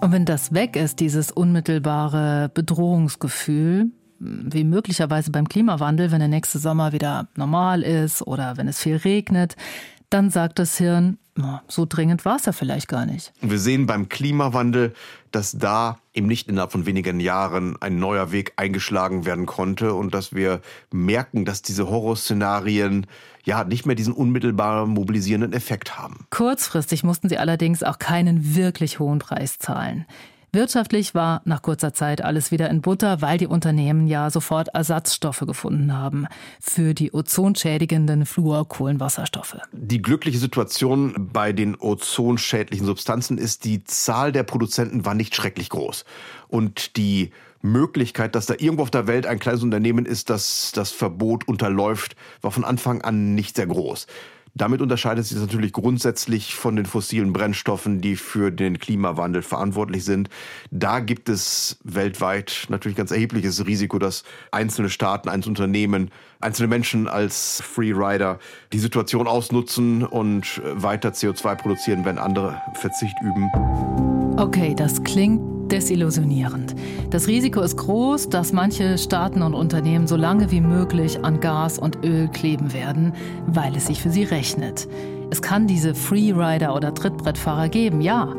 Und 0.00 0.12
wenn 0.12 0.24
das 0.24 0.54
weg 0.54 0.76
ist, 0.76 1.00
dieses 1.00 1.32
unmittelbare 1.32 2.50
Bedrohungsgefühl, 2.54 3.90
wie 4.20 4.64
möglicherweise 4.64 5.32
beim 5.32 5.48
Klimawandel, 5.48 6.12
wenn 6.12 6.20
der 6.20 6.28
nächste 6.28 6.58
Sommer 6.58 6.92
wieder 6.92 7.28
normal 7.36 7.82
ist 7.82 8.22
oder 8.22 8.56
wenn 8.56 8.68
es 8.68 8.80
viel 8.80 8.96
regnet, 8.96 9.56
dann 10.10 10.30
sagt 10.30 10.58
das 10.58 10.78
Hirn, 10.78 11.18
so 11.68 11.86
dringend 11.88 12.24
war 12.24 12.36
es 12.36 12.46
ja 12.46 12.52
vielleicht 12.52 12.88
gar 12.88 13.06
nicht. 13.06 13.32
Wir 13.40 13.58
sehen 13.58 13.86
beim 13.86 14.08
Klimawandel, 14.08 14.92
dass 15.30 15.52
da 15.52 15.98
eben 16.12 16.26
nicht 16.26 16.48
innerhalb 16.48 16.72
von 16.72 16.86
wenigen 16.86 17.20
Jahren 17.20 17.80
ein 17.80 17.98
neuer 17.98 18.32
Weg 18.32 18.54
eingeschlagen 18.56 19.24
werden 19.24 19.46
konnte 19.46 19.94
und 19.94 20.14
dass 20.14 20.34
wir 20.34 20.60
merken, 20.92 21.44
dass 21.44 21.62
diese 21.62 21.88
Horrorszenarien 21.88 23.06
ja 23.44 23.62
nicht 23.64 23.86
mehr 23.86 23.94
diesen 23.94 24.14
unmittelbar 24.14 24.86
mobilisierenden 24.86 25.52
Effekt 25.52 25.98
haben. 25.98 26.26
Kurzfristig 26.30 27.04
mussten 27.04 27.28
sie 27.28 27.38
allerdings 27.38 27.82
auch 27.82 27.98
keinen 27.98 28.56
wirklich 28.56 28.98
hohen 28.98 29.20
Preis 29.20 29.58
zahlen. 29.58 30.06
Wirtschaftlich 30.50 31.14
war 31.14 31.42
nach 31.44 31.60
kurzer 31.60 31.92
Zeit 31.92 32.22
alles 32.22 32.50
wieder 32.50 32.70
in 32.70 32.80
Butter, 32.80 33.20
weil 33.20 33.36
die 33.36 33.46
Unternehmen 33.46 34.06
ja 34.06 34.30
sofort 34.30 34.68
Ersatzstoffe 34.68 35.40
gefunden 35.40 35.94
haben 35.94 36.26
für 36.58 36.94
die 36.94 37.12
ozonschädigenden 37.12 38.24
Fluorkohlenwasserstoffe. 38.24 39.58
Die 39.72 40.00
glückliche 40.00 40.38
Situation 40.38 41.28
bei 41.32 41.52
den 41.52 41.76
ozonschädlichen 41.78 42.86
Substanzen 42.86 43.36
ist, 43.36 43.64
die 43.64 43.84
Zahl 43.84 44.32
der 44.32 44.42
Produzenten 44.42 45.04
war 45.04 45.14
nicht 45.14 45.34
schrecklich 45.34 45.68
groß. 45.68 46.06
Und 46.48 46.96
die 46.96 47.30
Möglichkeit, 47.60 48.34
dass 48.34 48.46
da 48.46 48.54
irgendwo 48.56 48.84
auf 48.84 48.90
der 48.90 49.06
Welt 49.06 49.26
ein 49.26 49.38
kleines 49.38 49.62
Unternehmen 49.62 50.06
ist, 50.06 50.30
das 50.30 50.72
das 50.74 50.92
Verbot 50.92 51.46
unterläuft, 51.46 52.16
war 52.40 52.52
von 52.52 52.64
Anfang 52.64 53.02
an 53.02 53.34
nicht 53.34 53.56
sehr 53.56 53.66
groß. 53.66 54.06
Damit 54.58 54.82
unterscheidet 54.82 55.24
sich 55.24 55.36
das 55.36 55.46
natürlich 55.46 55.72
grundsätzlich 55.72 56.56
von 56.56 56.74
den 56.74 56.84
fossilen 56.84 57.32
Brennstoffen, 57.32 58.00
die 58.00 58.16
für 58.16 58.50
den 58.50 58.80
Klimawandel 58.80 59.42
verantwortlich 59.42 60.04
sind. 60.04 60.28
Da 60.72 60.98
gibt 60.98 61.28
es 61.28 61.78
weltweit 61.84 62.66
natürlich 62.68 62.98
ganz 62.98 63.12
erhebliches 63.12 63.64
Risiko, 63.66 64.00
dass 64.00 64.24
einzelne 64.50 64.90
Staaten, 64.90 65.28
einzelne 65.28 65.52
Unternehmen, 65.52 66.10
einzelne 66.40 66.66
Menschen 66.66 67.06
als 67.06 67.62
Freerider 67.64 68.40
die 68.72 68.80
Situation 68.80 69.28
ausnutzen 69.28 70.04
und 70.04 70.60
weiter 70.64 71.10
CO2 71.10 71.54
produzieren, 71.54 72.04
wenn 72.04 72.18
andere 72.18 72.60
Verzicht 72.74 73.14
üben. 73.22 73.48
Okay, 74.38 74.74
das 74.74 75.02
klingt 75.04 75.57
desillusionierend. 75.68 76.74
Das 77.10 77.28
Risiko 77.28 77.60
ist 77.60 77.76
groß, 77.76 78.28
dass 78.28 78.52
manche 78.52 78.98
Staaten 78.98 79.42
und 79.42 79.54
Unternehmen 79.54 80.06
so 80.06 80.16
lange 80.16 80.50
wie 80.50 80.60
möglich 80.60 81.24
an 81.24 81.40
Gas 81.40 81.78
und 81.78 82.04
Öl 82.04 82.28
kleben 82.28 82.72
werden, 82.72 83.12
weil 83.46 83.76
es 83.76 83.86
sich 83.86 84.02
für 84.02 84.10
sie 84.10 84.24
rechnet. 84.24 84.88
Es 85.30 85.42
kann 85.42 85.66
diese 85.66 85.94
Freerider 85.94 86.74
oder 86.74 86.94
Trittbrettfahrer 86.94 87.68
geben, 87.68 88.00
ja. 88.00 88.34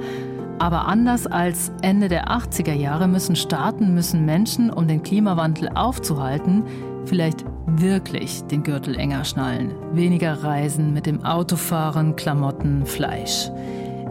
Aber 0.57 0.87
anders 0.87 1.25
als 1.25 1.71
Ende 1.81 2.09
der 2.09 2.29
80er 2.29 2.73
Jahre 2.73 3.07
müssen 3.07 3.35
Staaten, 3.35 3.93
müssen 3.93 4.25
Menschen, 4.25 4.69
um 4.69 4.87
den 4.87 5.03
Klimawandel 5.03 5.69
aufzuhalten, 5.69 6.63
vielleicht 7.05 7.45
wirklich 7.65 8.43
den 8.43 8.63
Gürtel 8.63 8.97
enger 8.97 9.23
schnallen. 9.23 9.71
Weniger 9.93 10.43
Reisen 10.43 10.93
mit 10.93 11.05
dem 11.05 11.23
Autofahren, 11.23 12.15
Klamotten, 12.15 12.85
Fleisch. 12.85 13.49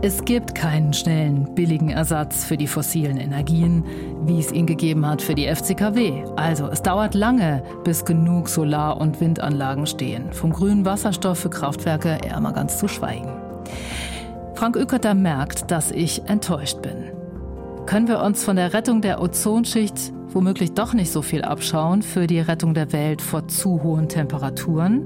Es 0.00 0.24
gibt 0.24 0.54
keinen 0.54 0.92
schnellen, 0.92 1.56
billigen 1.56 1.90
Ersatz 1.90 2.44
für 2.44 2.56
die 2.56 2.68
fossilen 2.68 3.16
Energien, 3.16 3.82
wie 4.26 4.38
es 4.38 4.52
ihn 4.52 4.64
gegeben 4.64 5.04
hat 5.04 5.20
für 5.20 5.34
die 5.34 5.52
FCKW. 5.52 6.22
Also 6.37 6.68
es 6.68 6.82
dauert 6.82 7.16
lange, 7.16 7.64
bis 7.82 8.04
genug 8.04 8.48
Solar- 8.48 9.00
und 9.00 9.20
Windanlagen 9.20 9.88
stehen. 9.88 10.32
Vom 10.32 10.52
grünen 10.52 10.84
Wasserstoff 10.84 11.40
für 11.40 11.50
Kraftwerke 11.50 12.18
eher 12.24 12.38
mal 12.38 12.52
ganz 12.52 12.78
zu 12.78 12.87
schweigen. 12.87 13.28
Frank 14.54 14.76
Ökerter 14.76 15.14
merkt, 15.14 15.72
dass 15.72 15.90
ich 15.90 16.22
enttäuscht 16.28 16.80
bin. 16.80 17.11
Können 17.87 18.06
wir 18.06 18.20
uns 18.20 18.44
von 18.44 18.54
der 18.54 18.74
Rettung 18.74 19.00
der 19.00 19.20
Ozonschicht 19.20 20.12
womöglich 20.28 20.74
doch 20.74 20.94
nicht 20.94 21.11
so 21.11 21.22
viel 21.22 21.42
abschauen 21.42 22.02
für 22.02 22.28
die 22.28 22.38
Rettung 22.38 22.72
der 22.72 22.92
Welt 22.92 23.20
vor 23.20 23.48
zu 23.48 23.82
hohen 23.82 24.08
Temperaturen? 24.08 25.02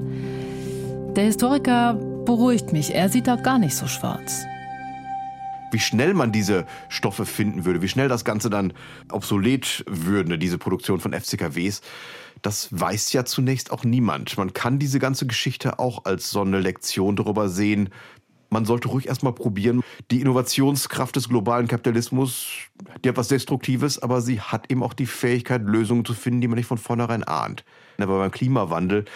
Der 1.16 1.24
Historiker 1.24 1.94
beruhigt 2.26 2.74
mich, 2.74 2.94
er 2.94 3.08
sieht 3.08 3.26
da 3.26 3.36
gar 3.36 3.58
nicht 3.58 3.74
so 3.74 3.86
schwarz 3.86 4.44
wie 5.72 5.80
schnell 5.80 6.14
man 6.14 6.32
diese 6.32 6.66
Stoffe 6.88 7.26
finden 7.26 7.64
würde, 7.64 7.82
wie 7.82 7.88
schnell 7.88 8.08
das 8.08 8.24
Ganze 8.24 8.50
dann 8.50 8.72
obsolet 9.10 9.84
würde, 9.88 10.38
diese 10.38 10.58
Produktion 10.58 11.00
von 11.00 11.12
FCKWs, 11.12 11.80
das 12.42 12.68
weiß 12.70 13.12
ja 13.12 13.24
zunächst 13.24 13.70
auch 13.70 13.84
niemand. 13.84 14.36
Man 14.36 14.52
kann 14.52 14.78
diese 14.78 14.98
ganze 14.98 15.26
Geschichte 15.26 15.78
auch 15.78 16.04
als 16.04 16.30
so 16.30 16.40
eine 16.40 16.60
Lektion 16.60 17.16
darüber 17.16 17.48
sehen, 17.48 17.90
man 18.52 18.66
sollte 18.66 18.88
ruhig 18.88 19.08
erstmal 19.08 19.32
probieren. 19.32 19.82
Die 20.10 20.20
Innovationskraft 20.20 21.16
des 21.16 21.30
globalen 21.30 21.68
Kapitalismus, 21.68 22.48
die 23.02 23.08
hat 23.08 23.16
was 23.16 23.28
Destruktives, 23.28 23.98
aber 23.98 24.20
sie 24.20 24.42
hat 24.42 24.70
eben 24.70 24.82
auch 24.82 24.92
die 24.92 25.06
Fähigkeit, 25.06 25.62
Lösungen 25.62 26.04
zu 26.04 26.12
finden, 26.12 26.42
die 26.42 26.48
man 26.48 26.56
nicht 26.56 26.66
von 26.66 26.76
vornherein 26.76 27.24
ahnt. 27.24 27.64
Aber 27.96 28.18
beim 28.18 28.30
Klimawandel 28.30 29.06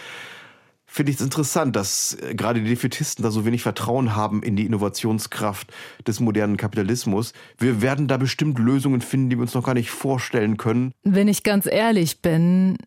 finde 0.97 1.11
ich 1.11 1.17
es 1.17 1.23
interessant, 1.23 1.75
dass 1.75 2.17
äh, 2.21 2.33
gerade 2.33 2.59
die 2.59 2.69
Defetisten 2.69 3.23
da 3.23 3.29
so 3.29 3.45
wenig 3.45 3.61
Vertrauen 3.61 4.15
haben 4.15 4.41
in 4.41 4.55
die 4.55 4.65
Innovationskraft 4.65 5.71
des 6.05 6.19
modernen 6.19 6.57
Kapitalismus. 6.57 7.33
Wir 7.59 7.81
werden 7.83 8.07
da 8.07 8.17
bestimmt 8.17 8.57
Lösungen 8.57 9.01
finden, 9.01 9.29
die 9.29 9.37
wir 9.37 9.43
uns 9.43 9.53
noch 9.53 9.63
gar 9.63 9.75
nicht 9.75 9.91
vorstellen 9.91 10.57
können. 10.57 10.91
Wenn 11.03 11.27
ich 11.27 11.43
ganz 11.43 11.67
ehrlich 11.67 12.21
bin, 12.21 12.77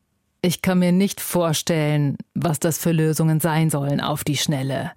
ich 0.43 0.61
kann 0.61 0.81
mir 0.81 0.91
nicht 0.91 1.21
vorstellen, 1.21 2.17
was 2.35 2.59
das 2.59 2.79
für 2.79 2.93
Lösungen 2.93 3.39
sein 3.39 3.71
sollen 3.71 4.01
auf 4.01 4.25
die 4.25 4.37
Schnelle. 4.37 4.91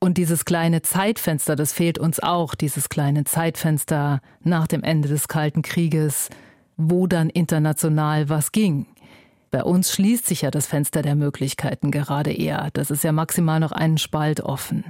Und 0.00 0.16
dieses 0.16 0.46
kleine 0.46 0.80
Zeitfenster, 0.80 1.54
das 1.54 1.74
fehlt 1.74 1.98
uns 1.98 2.18
auch, 2.18 2.54
dieses 2.54 2.88
kleine 2.88 3.24
Zeitfenster 3.24 4.20
nach 4.42 4.66
dem 4.66 4.82
Ende 4.82 5.08
des 5.08 5.28
Kalten 5.28 5.60
Krieges, 5.60 6.30
wo 6.78 7.06
dann 7.06 7.28
international 7.28 8.30
was 8.30 8.52
ging. 8.52 8.86
Bei 9.50 9.64
uns 9.64 9.92
schließt 9.92 10.26
sich 10.26 10.42
ja 10.42 10.50
das 10.50 10.66
Fenster 10.66 11.02
der 11.02 11.14
Möglichkeiten 11.14 11.90
gerade 11.90 12.32
eher. 12.32 12.68
Das 12.74 12.90
ist 12.90 13.04
ja 13.04 13.12
maximal 13.12 13.60
noch 13.60 13.72
einen 13.72 13.98
Spalt 13.98 14.40
offen. 14.40 14.84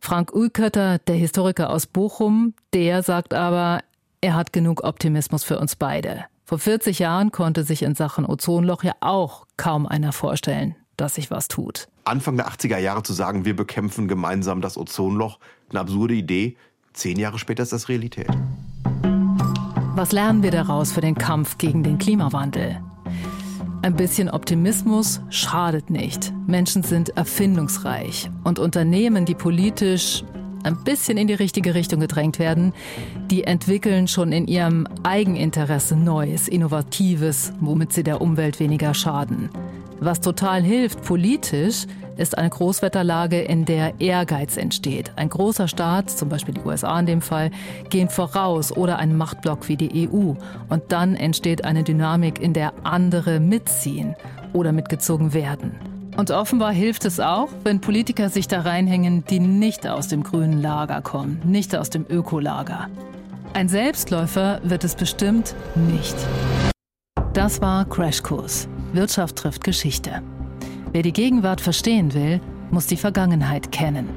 Frank 0.00 0.32
Ulkötter, 0.32 0.98
der 0.98 1.16
Historiker 1.16 1.70
aus 1.70 1.86
Bochum, 1.86 2.54
der 2.74 3.02
sagt 3.02 3.34
aber, 3.34 3.80
er 4.20 4.34
hat 4.34 4.52
genug 4.52 4.84
Optimismus 4.84 5.44
für 5.44 5.58
uns 5.58 5.76
beide. 5.76 6.24
Vor 6.44 6.58
40 6.58 6.98
Jahren 6.98 7.32
konnte 7.32 7.64
sich 7.64 7.82
in 7.82 7.94
Sachen 7.94 8.26
Ozonloch 8.26 8.82
ja 8.82 8.92
auch 9.00 9.46
kaum 9.56 9.86
einer 9.86 10.12
vorstellen, 10.12 10.74
dass 10.96 11.14
sich 11.14 11.30
was 11.30 11.48
tut. 11.48 11.88
Anfang 12.04 12.36
der 12.36 12.48
80er 12.48 12.78
Jahre 12.78 13.02
zu 13.02 13.12
sagen, 13.12 13.44
wir 13.44 13.54
bekämpfen 13.54 14.08
gemeinsam 14.08 14.60
das 14.60 14.76
Ozonloch, 14.76 15.38
eine 15.70 15.80
absurde 15.80 16.14
Idee. 16.14 16.56
Zehn 16.92 17.18
Jahre 17.18 17.38
später 17.38 17.62
ist 17.62 17.72
das 17.72 17.88
Realität. 17.88 18.28
Was 19.94 20.12
lernen 20.12 20.42
wir 20.42 20.50
daraus 20.50 20.92
für 20.92 21.00
den 21.00 21.14
Kampf 21.14 21.58
gegen 21.58 21.82
den 21.82 21.98
Klimawandel? 21.98 22.80
Ein 23.82 23.96
bisschen 23.96 24.28
Optimismus 24.28 25.22
schadet 25.30 25.88
nicht. 25.88 26.34
Menschen 26.46 26.82
sind 26.82 27.16
erfindungsreich 27.16 28.30
und 28.44 28.58
Unternehmen, 28.58 29.24
die 29.24 29.34
politisch 29.34 30.22
ein 30.62 30.82
bisschen 30.84 31.16
in 31.16 31.26
die 31.26 31.34
richtige 31.34 31.74
Richtung 31.74 32.00
gedrängt 32.00 32.38
werden, 32.38 32.72
die 33.30 33.44
entwickeln 33.44 34.08
schon 34.08 34.32
in 34.32 34.46
ihrem 34.46 34.86
Eigeninteresse 35.02 35.96
Neues, 35.96 36.48
Innovatives, 36.48 37.52
womit 37.60 37.92
sie 37.92 38.02
der 38.02 38.20
Umwelt 38.20 38.60
weniger 38.60 38.94
schaden. 38.94 39.50
Was 40.00 40.20
total 40.20 40.62
hilft 40.62 41.02
politisch, 41.04 41.86
ist 42.16 42.36
eine 42.36 42.50
Großwetterlage, 42.50 43.40
in 43.40 43.64
der 43.64 44.00
Ehrgeiz 44.00 44.56
entsteht. 44.56 45.12
Ein 45.16 45.28
großer 45.28 45.68
Staat, 45.68 46.10
zum 46.10 46.28
Beispiel 46.28 46.54
die 46.54 46.60
USA 46.60 46.98
in 47.00 47.06
dem 47.06 47.20
Fall, 47.20 47.50
gehen 47.88 48.08
voraus 48.08 48.76
oder 48.76 48.98
ein 48.98 49.16
Machtblock 49.16 49.68
wie 49.68 49.76
die 49.76 50.08
EU. 50.08 50.34
Und 50.68 50.82
dann 50.88 51.16
entsteht 51.16 51.64
eine 51.64 51.82
Dynamik, 51.82 52.40
in 52.40 52.52
der 52.52 52.72
andere 52.82 53.40
mitziehen 53.40 54.14
oder 54.52 54.72
mitgezogen 54.72 55.32
werden. 55.32 55.89
Und 56.16 56.30
offenbar 56.30 56.72
hilft 56.72 57.04
es 57.04 57.20
auch, 57.20 57.48
wenn 57.64 57.80
Politiker 57.80 58.28
sich 58.28 58.48
da 58.48 58.60
reinhängen, 58.60 59.24
die 59.24 59.40
nicht 59.40 59.86
aus 59.86 60.08
dem 60.08 60.22
grünen 60.22 60.60
Lager 60.60 61.00
kommen, 61.02 61.40
nicht 61.44 61.74
aus 61.74 61.90
dem 61.90 62.04
Ökolager. 62.08 62.88
Ein 63.52 63.68
Selbstläufer 63.68 64.60
wird 64.62 64.84
es 64.84 64.94
bestimmt 64.94 65.54
nicht. 65.74 66.16
Das 67.32 67.60
war 67.60 67.84
Crashkurs. 67.84 68.68
Wirtschaft 68.92 69.36
trifft 69.36 69.64
Geschichte. 69.64 70.22
Wer 70.92 71.02
die 71.02 71.12
Gegenwart 71.12 71.60
verstehen 71.60 72.12
will, 72.14 72.40
muss 72.70 72.86
die 72.86 72.96
Vergangenheit 72.96 73.70
kennen. 73.72 74.08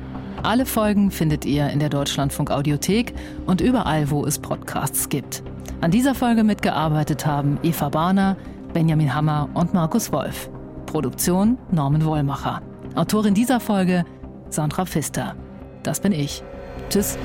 Alle 0.42 0.66
Folgen 0.66 1.10
findet 1.10 1.46
ihr 1.46 1.70
in 1.70 1.80
der 1.80 1.90
Deutschlandfunk 1.90 2.52
Audiothek 2.52 3.14
und 3.46 3.62
überall, 3.62 4.10
wo 4.10 4.26
es 4.26 4.40
Podcasts 4.40 5.08
gibt. 5.08 5.42
An 5.82 5.92
dieser 5.92 6.16
Folge 6.16 6.44
mitgearbeitet 6.44 7.26
haben 7.26 7.60
Eva 7.64 7.90
Barner, 7.90 8.36
Benjamin 8.74 9.14
Hammer 9.14 9.50
und 9.54 9.74
Markus 9.74 10.12
Wolf. 10.12 10.50
Produktion 10.94 11.58
Norman 11.72 12.06
Wollmacher. 12.06 12.62
Autorin 12.94 13.34
dieser 13.34 13.60
Folge 13.60 14.06
Sandra 14.52 14.86
Pfister. 14.86 15.36
das 15.82 16.00
bin 16.00 16.12
ich. 16.12 16.44
Tschüss. 16.90 17.18